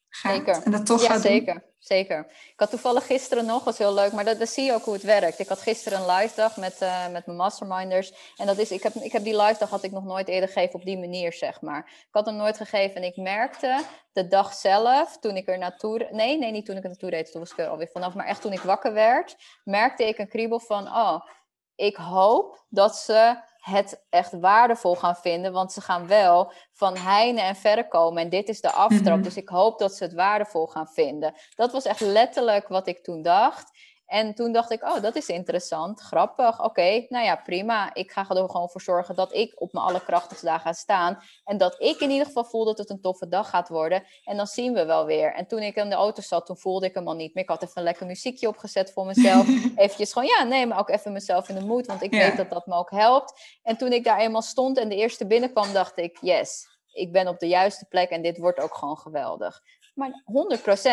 [0.10, 0.36] gaat.
[0.36, 0.64] Zeker.
[0.64, 1.54] En dat toch ja, gaat zeker.
[1.54, 1.64] Doen.
[1.80, 2.26] Zeker.
[2.30, 4.94] Ik had toevallig gisteren nog, was heel leuk, maar dat, dat zie je ook hoe
[4.94, 5.40] het werkt.
[5.40, 8.14] Ik had gisteren een live dag met, uh, met mijn masterminders.
[8.36, 10.50] En dat is, ik heb, ik heb die live dag had ik nog nooit eerder
[10.50, 11.86] gegeven op die manier, zeg maar.
[11.88, 16.08] Ik had hem nooit gegeven en ik merkte de dag zelf, toen ik er naartoe...
[16.12, 18.14] Nee, nee, niet toen ik er naartoe reed, toen was ik er alweer vanaf.
[18.14, 20.88] Maar echt toen ik wakker werd, merkte ik een kriebel van...
[20.88, 21.20] Oh,
[21.76, 23.36] ik hoop dat ze
[23.68, 25.52] het echt waardevol gaan vinden.
[25.52, 28.22] Want ze gaan wel van heine en verre komen.
[28.24, 29.16] En dit is de aftrap.
[29.16, 29.22] Mhm.
[29.22, 31.34] Dus ik hoop dat ze het waardevol gaan vinden.
[31.56, 33.72] Dat was echt letterlijk wat ik toen dacht.
[34.08, 36.64] En toen dacht ik, oh, dat is interessant, grappig.
[36.64, 37.94] Oké, nou ja, prima.
[37.94, 41.20] Ik ga er gewoon voor zorgen dat ik op mijn allerkrachtigste dag ga staan.
[41.44, 44.04] En dat ik in ieder geval voel dat het een toffe dag gaat worden.
[44.24, 45.34] En dan zien we wel weer.
[45.34, 47.44] En toen ik in de auto zat, toen voelde ik hem al niet meer.
[47.44, 49.48] Ik had even een lekker muziekje opgezet voor mezelf.
[49.76, 51.86] Eventjes gewoon, ja, nee, maar ook even mezelf in de moed.
[51.86, 52.20] Want ik Ja.
[52.28, 53.58] weet dat dat me ook helpt.
[53.64, 57.28] En toen ik daar eenmaal stond en de eerste binnenkwam, dacht ik, yes, ik ben
[57.28, 59.62] op de juiste plek en dit wordt ook gewoon geweldig.
[59.94, 60.24] Maar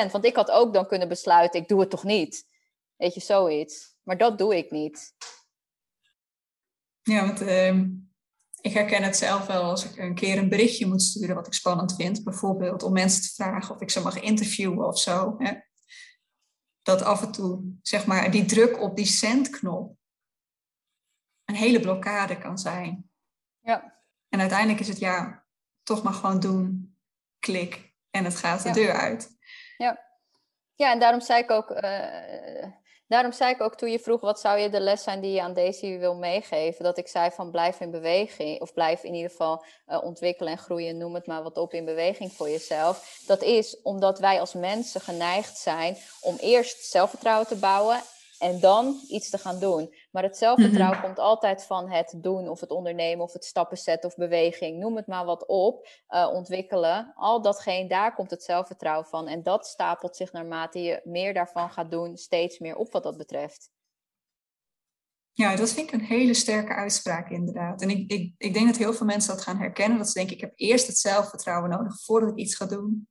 [0.08, 2.52] 100% want ik had ook dan kunnen besluiten, ik doe het toch niet.
[2.96, 3.96] Weet je, zoiets.
[4.02, 5.14] Maar dat doe ik niet.
[7.02, 7.90] Ja, want ehm,
[8.60, 11.52] ik herken het zelf wel als ik een keer een berichtje moet sturen wat ik
[11.52, 12.24] spannend vind.
[12.24, 15.34] Bijvoorbeeld om mensen te vragen of ik ze mag interviewen of zo.
[15.38, 15.52] Hè.
[16.82, 19.96] Dat af en toe, zeg maar, die druk op die sendknop
[21.44, 23.10] een hele blokkade kan zijn.
[23.60, 24.02] Ja.
[24.28, 25.46] En uiteindelijk is het ja,
[25.82, 26.96] toch maar gewoon doen,
[27.38, 28.74] klik en het gaat de Ja.
[28.74, 29.32] deur uit.
[30.76, 32.72] Ja, en daarom zei ik ook, eh,
[33.08, 35.42] daarom zei ik ook toen je vroeg wat zou je de les zijn die je
[35.42, 39.30] aan Daisy wil meegeven, dat ik zei van blijf in beweging, of blijf in ieder
[39.30, 43.22] geval eh, ontwikkelen en groeien, noem het maar wat op in beweging voor jezelf.
[43.26, 48.02] Dat is omdat wij als mensen geneigd zijn om eerst zelfvertrouwen te bouwen
[48.38, 49.94] en dan iets te gaan doen.
[50.14, 54.10] Maar het zelfvertrouwen komt altijd van het doen of het ondernemen of het stappen zetten
[54.10, 54.78] of beweging.
[54.78, 55.88] Noem het maar wat op.
[56.06, 57.12] eh, ontwikkelen.
[57.14, 59.28] Al datgene, daar komt het zelfvertrouwen van.
[59.28, 63.16] En dat stapelt zich naarmate je meer daarvan gaat doen, steeds meer op wat dat
[63.16, 63.70] betreft.
[65.32, 67.82] Ja, dat vind ik een hele sterke uitspraak inderdaad.
[67.82, 69.98] En ik, ik, ik denk dat heel veel mensen dat gaan herkennen.
[69.98, 73.08] Dat ze denken, ik heb eerst het zelfvertrouwen nodig voordat ik iets ga doen.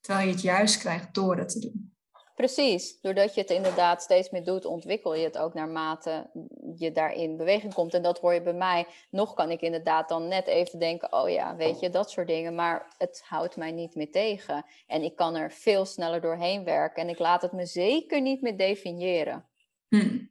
[0.00, 1.97] Terwijl je het juist krijgt door het te doen.
[2.38, 6.30] Precies, doordat je het inderdaad steeds meer doet, ontwikkel je het ook naarmate
[6.76, 7.94] je daarin beweging komt.
[7.94, 8.86] En dat hoor je bij mij.
[9.10, 12.54] Nog kan ik inderdaad dan net even denken, oh ja, weet je, dat soort dingen.
[12.54, 14.64] Maar het houdt mij niet meer tegen.
[14.86, 17.02] En ik kan er veel sneller doorheen werken.
[17.02, 19.48] En ik laat het me zeker niet meer definiëren.
[19.88, 20.24] Hm.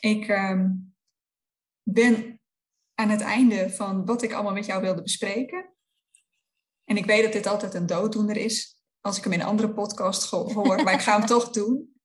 [0.00, 0.70] Ik ehm,
[1.82, 2.40] ben
[2.94, 5.74] aan het einde van wat ik allemaal met jou wilde bespreken.
[6.84, 9.72] En ik weet dat dit altijd een dooddoener is als ik hem in een andere
[9.72, 12.00] podcast hoor, maar ik ga hem toch doen.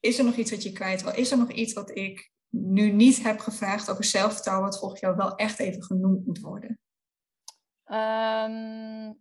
[0.00, 1.14] Is er nog iets wat je kwijt wil?
[1.14, 5.16] Is er nog iets wat ik nu niet heb gevraagd over zelfvertrouwen, wat volgens jou
[5.16, 6.78] wel echt even genoemd moet worden?
[7.84, 9.12] Ehm,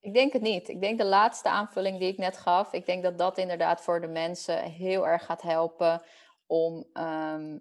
[0.00, 0.68] ik denk het niet.
[0.68, 4.00] Ik denk de laatste aanvulling die ik net gaf, ik denk dat dat inderdaad voor
[4.00, 6.02] de mensen heel erg gaat helpen
[6.46, 7.58] om ehm,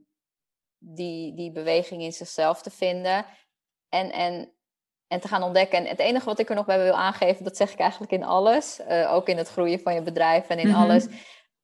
[0.78, 3.26] die, die beweging in zichzelf te vinden
[3.90, 4.55] en, en,
[5.08, 5.80] en te gaan ontdekken.
[5.80, 8.24] En het enige wat ik er nog bij wil aangeven, dat zeg ik eigenlijk in
[8.24, 10.82] alles, eh, ook in het groeien van je bedrijf en in Mhm.
[10.82, 11.08] alles.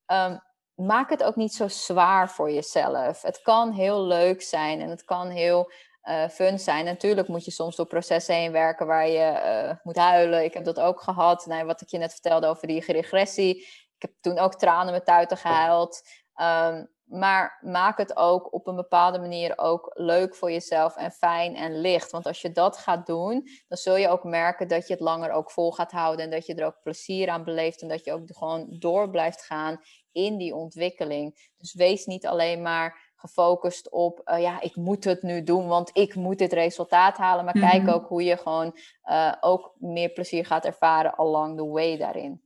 [0.06, 0.38] Ehm,
[0.76, 3.22] maak het ook niet zo zwaar voor jezelf.
[3.22, 5.72] Het kan heel leuk zijn en het kan heel
[6.02, 6.86] eh, fun zijn.
[6.86, 10.44] Natuurlijk moet je soms door processen heen werken waar je eh, moet huilen.
[10.44, 11.46] Ik heb dat ook gehad.
[11.46, 13.58] Nou, wat ik je net vertelde over die regressie.
[13.96, 16.02] Ik heb toen ook tranen met tuiten gehuild.
[16.36, 21.56] Ehm, maar maak het ook op een bepaalde manier ook leuk voor jezelf en fijn
[21.56, 22.12] en licht.
[22.12, 25.32] Want als je dat gaat doen, dan zul je ook merken dat je het langer
[25.32, 26.26] ook vol gaat houden.
[26.26, 27.82] En dat je er ook plezier aan beleeft.
[27.82, 29.82] En dat je ook gewoon door blijft gaan
[30.12, 31.50] in die ontwikkeling.
[31.58, 35.90] Dus wees niet alleen maar gefocust op, uh, ja, ik moet het nu doen, want
[35.94, 37.46] ik moet dit resultaat halen.
[37.46, 37.92] Maar kijk Mhm.
[37.92, 42.42] ook hoe je gewoon uh, ook meer plezier gaat ervaren along the way daarin.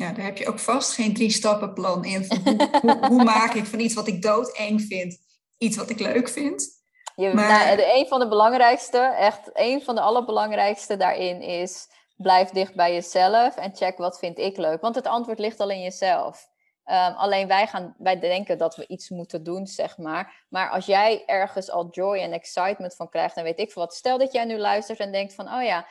[0.00, 2.26] Ja, daar heb je ook vast geen drie stappen plan in.
[2.28, 5.18] Hoe, hoe, hoe, maak ik van iets wat ik doodeng vind,
[5.58, 6.68] iets wat ik leuk vind.
[7.14, 7.48] Je, maar...
[7.48, 11.86] nou, de, een van de belangrijkste, echt een van de allerbelangrijkste daarin is,
[12.16, 14.80] blijf dicht bij jezelf en check wat vind ik leuk.
[14.80, 16.48] Want het antwoord ligt al in jezelf.
[16.84, 20.44] Um, alleen wij, gaan, wij denken dat we iets moeten doen, zeg maar.
[20.48, 23.94] Maar als jij ergens al joy en excitement van krijgt, dan weet ik veel wat.
[23.94, 25.86] Stel dat jij nu luistert en denkt van, oh ja,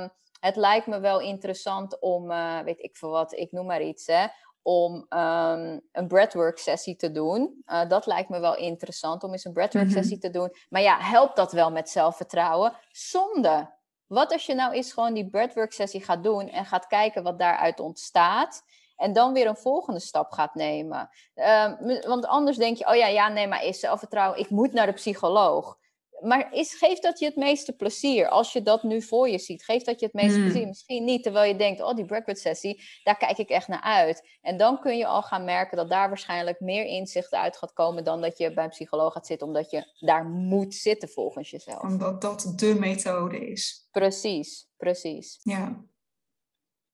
[0.00, 3.82] um, het lijkt me wel interessant om, uh, weet ik veel wat, ik noem maar
[3.82, 4.26] iets, hè,
[4.62, 7.62] om um, een breathwork sessie te doen.
[7.66, 10.32] Uh, dat lijkt me wel interessant om eens een breathwork sessie mm -hmm.
[10.32, 10.54] te doen.
[10.68, 12.72] Maar ja, helpt dat wel met zelfvertrouwen?
[12.90, 13.74] Zonde.
[14.06, 17.38] Wat als je nou eens gewoon die breathwork sessie gaat doen en gaat kijken wat
[17.38, 18.62] daaruit ontstaat?
[18.96, 21.10] En dan weer een volgende stap gaat nemen.
[21.34, 24.86] Um, want anders denk je, oh ja, ja, nee, maar is zelfvertrouwen, ik moet naar
[24.86, 25.78] de psycholoog.
[26.20, 29.64] Maar is, geeft dat je het meeste plezier als je dat nu voor je ziet?
[29.64, 30.44] Geeft dat je het meeste Hmm.
[30.48, 30.66] plezier?
[30.66, 34.28] Misschien niet, terwijl je denkt, oh, die breakfast sessie, daar kijk ik echt naar uit.
[34.40, 38.04] En dan kun je al gaan merken dat daar waarschijnlijk meer inzicht uit gaat komen
[38.04, 41.82] dan dat je bij een psycholoog gaat zitten, omdat je daar moet zitten volgens jezelf.
[41.82, 43.88] Omdat dat de methode is.
[43.90, 45.38] Precies, precies.
[45.42, 45.84] Ja.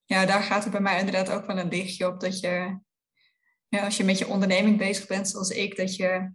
[0.05, 2.79] Ja, daar gaat er bij mij inderdaad ook wel een lichtje op dat je,
[3.68, 6.33] ja, als je met je onderneming bezig bent zoals ik, dat je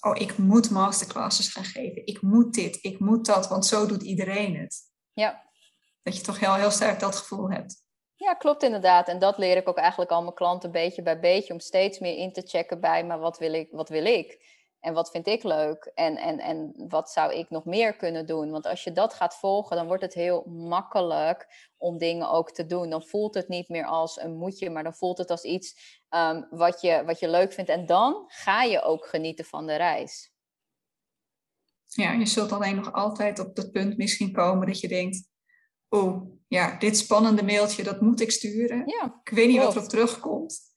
[0.00, 2.06] oh, ik moet masterclasses gaan geven.
[2.06, 4.78] Ik moet dit, ik moet dat, want zo doet iedereen het.
[5.12, 5.42] Ja.
[6.02, 7.84] Dat je toch heel, heel sterk dat gevoel hebt.
[8.16, 9.08] Ja, klopt inderdaad.
[9.08, 12.16] En dat leer ik ook eigenlijk al mijn klanten beetje bij beetje, om steeds meer
[12.16, 14.58] in te checken bij, maar wat wil ik, wat wil ik?
[14.80, 15.90] En wat vind ik leuk?
[15.94, 18.50] En, en, en wat zou ik nog meer kunnen doen?
[18.50, 22.66] Want als je dat gaat volgen, dan wordt het heel makkelijk om dingen ook te
[22.66, 22.90] doen.
[22.90, 26.46] Dan voelt het niet meer als een moetje, maar dan voelt het als iets um,
[26.50, 27.70] wat, je, wat je leuk vindt.
[27.70, 30.32] En dan ga je ook genieten van de reis.
[31.86, 35.28] Ja, je zult alleen nog altijd op dat punt misschien komen dat je denkt...
[35.88, 38.82] Oh, ja, dit spannende mailtje, dat moet ik sturen.
[38.86, 39.74] Ja, ik weet niet klopt.
[39.74, 40.69] wat erop terugkomt.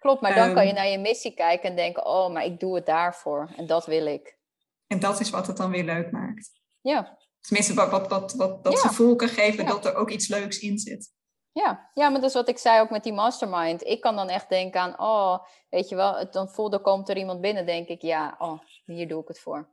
[0.00, 2.06] Klopt, maar dan Um, kan je naar je missie kijken en denken...
[2.06, 4.38] oh, maar ik doe het daarvoor en dat wil ik.
[4.86, 6.50] En dat is wat het dan weer leuk maakt.
[6.80, 8.78] Ja, Tenminste, wat, wat, wat, wat dat Ja.
[8.78, 9.70] gevoel kan geven Ja.
[9.70, 11.12] dat er ook iets leuks in zit.
[11.52, 13.84] Ja, ja, maar dat is wat ik zei ook met die mastermind.
[13.86, 15.38] Ik kan dan echt denken aan, oh,
[15.68, 19.08] weet je wel, het, dan voelde, komt er iemand binnen, denk ik, ja, oh, hier
[19.08, 19.68] doe ik het voor.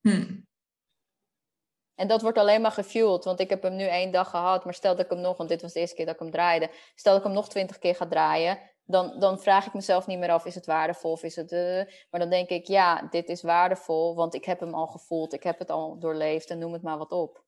[0.00, 0.40] Hm.
[1.94, 4.74] En dat wordt alleen maar gefueled, want ik heb hem nu één dag gehad, maar
[4.74, 6.70] stel dat ik hem nog, want dit was de eerste keer dat ik hem draaide,
[6.94, 8.58] stel dat ik hem nog twintig keer ga draaien,
[8.88, 11.52] dan, dan vraag ik mezelf niet meer af, is het waardevol of is het...
[11.52, 15.32] eh, maar dan denk ik, ja, dit is waardevol, want ik heb hem al gevoeld,
[15.32, 17.44] ik heb het al doorleefd en noem het maar wat op.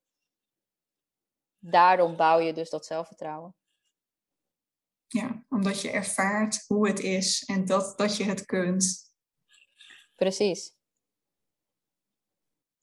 [1.59, 3.55] Daarom bouw je dus dat zelfvertrouwen.
[5.07, 9.15] Ja, omdat je ervaart hoe het is en dat, dat je het kunt.
[10.15, 10.77] Precies.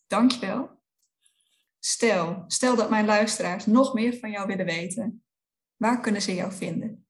[0.08, 0.70] Dankjewel.
[1.80, 5.26] Stel, stel dat mijn luisteraars nog meer van jou willen weten.
[5.76, 7.07] Waar kunnen ze jou vinden?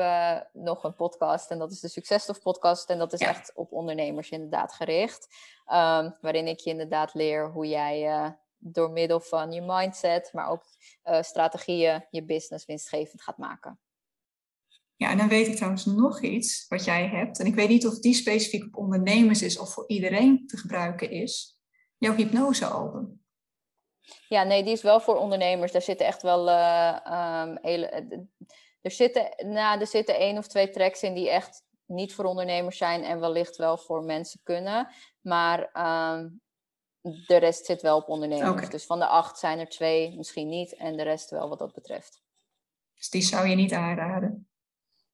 [0.53, 2.89] nog een podcast en dat is de Successtof podcast.
[2.89, 3.27] En dat is Ja.
[3.27, 5.27] echt op ondernemers inderdaad gericht.
[5.65, 10.63] Ehm, waarin ik je inderdaad leer hoe jij door middel van je mindset, maar ook
[11.21, 13.79] strategieën, je business winstgevend gaat maken.
[14.97, 17.39] Ja, en dan weet ik trouwens nog iets wat jij hebt.
[17.39, 21.11] En ik weet niet of die specifiek op ondernemers is of voor iedereen te gebruiken
[21.11, 21.59] is.
[21.97, 23.21] Jouw hypnosealbum.
[24.27, 25.71] Ja, nee, die is wel voor ondernemers.
[25.71, 26.49] Daar zitten echt wel.
[26.49, 28.17] eh, ehm, hele, eh,
[28.81, 32.77] er, zitten, nou, er zitten één of twee tracks in die echt niet voor ondernemers
[32.77, 34.87] zijn en wellicht wel voor mensen kunnen.
[35.21, 36.29] Maar ehm,
[37.01, 38.69] de rest zit wel op ondernemers.
[38.69, 41.73] Dus van de acht zijn er twee misschien niet en de rest wel wat dat
[41.73, 42.21] betreft.
[42.95, 44.47] Dus die zou je niet aanraden.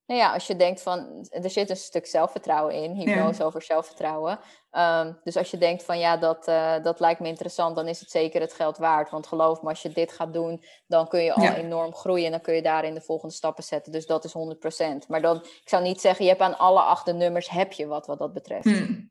[0.06, 4.39] Nou ja, als je denkt van, er zit een stuk zelfvertrouwen in, hypnose over zelfvertrouwen.
[4.72, 7.99] Ehm, dus als je denkt van, ja, dat, eh, dat lijkt me interessant, dan is
[7.99, 9.10] het zeker het geld waard.
[9.10, 11.56] Want geloof me, als je dit gaat doen, dan kun je al Ja.
[11.56, 13.91] enorm groeien en dan kun je daarin de volgende stappen zetten.
[13.91, 15.08] Dus dat is 100%.
[15.08, 17.88] Maar dan, ik zou niet zeggen, je hebt aan alle acht de nummers, heb je
[17.88, 18.64] wat wat dat betreft.
[18.66, 19.01] Hm.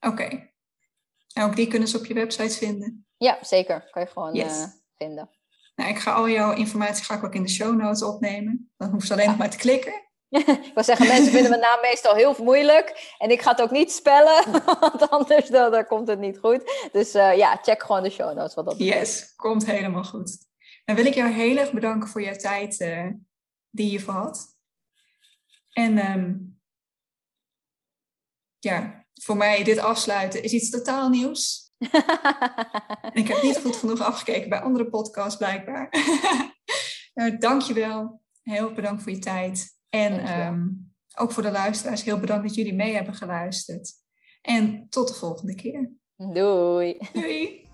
[0.00, 0.50] Oké.
[1.32, 3.06] En ook die kunnen ze op je website vinden.
[3.16, 3.88] Ja, zeker.
[3.90, 4.60] Kan je gewoon Yes.
[4.62, 4.66] eh,
[4.96, 5.30] vinden.
[5.74, 8.72] Nou, ik ga al jouw informatie ga ik ook in de show notes opnemen.
[8.76, 10.10] Dan hoef ze alleen nog maar te klikken.
[10.66, 13.14] ik wil zeggen, mensen vinden mijn naam meestal heel moeilijk.
[13.18, 16.88] En ik ga het ook niet spellen, want anders dan, dan komt het niet goed.
[16.92, 18.54] Dus uh, ja, check gewoon de show notes.
[18.54, 20.38] Wat dat yes, komt helemaal goed.
[20.84, 23.06] Dan wil ik jou heel erg bedanken voor je tijd uh,
[23.70, 24.56] die je voor had.
[25.72, 26.60] En um,
[28.58, 31.72] ja, voor mij dit afsluiten is iets totaal nieuws.
[33.20, 35.88] ik heb niet goed genoeg afgekeken bij andere podcasts blijkbaar.
[37.14, 38.20] nou, dankjewel.
[38.42, 39.80] Heel bedankt voor je tijd.
[39.94, 43.92] En um, ook voor de luisteraars, heel bedankt dat jullie mee hebben geluisterd.
[44.42, 45.90] En tot de volgende keer.
[46.16, 46.98] Doei.
[47.12, 47.70] Doei.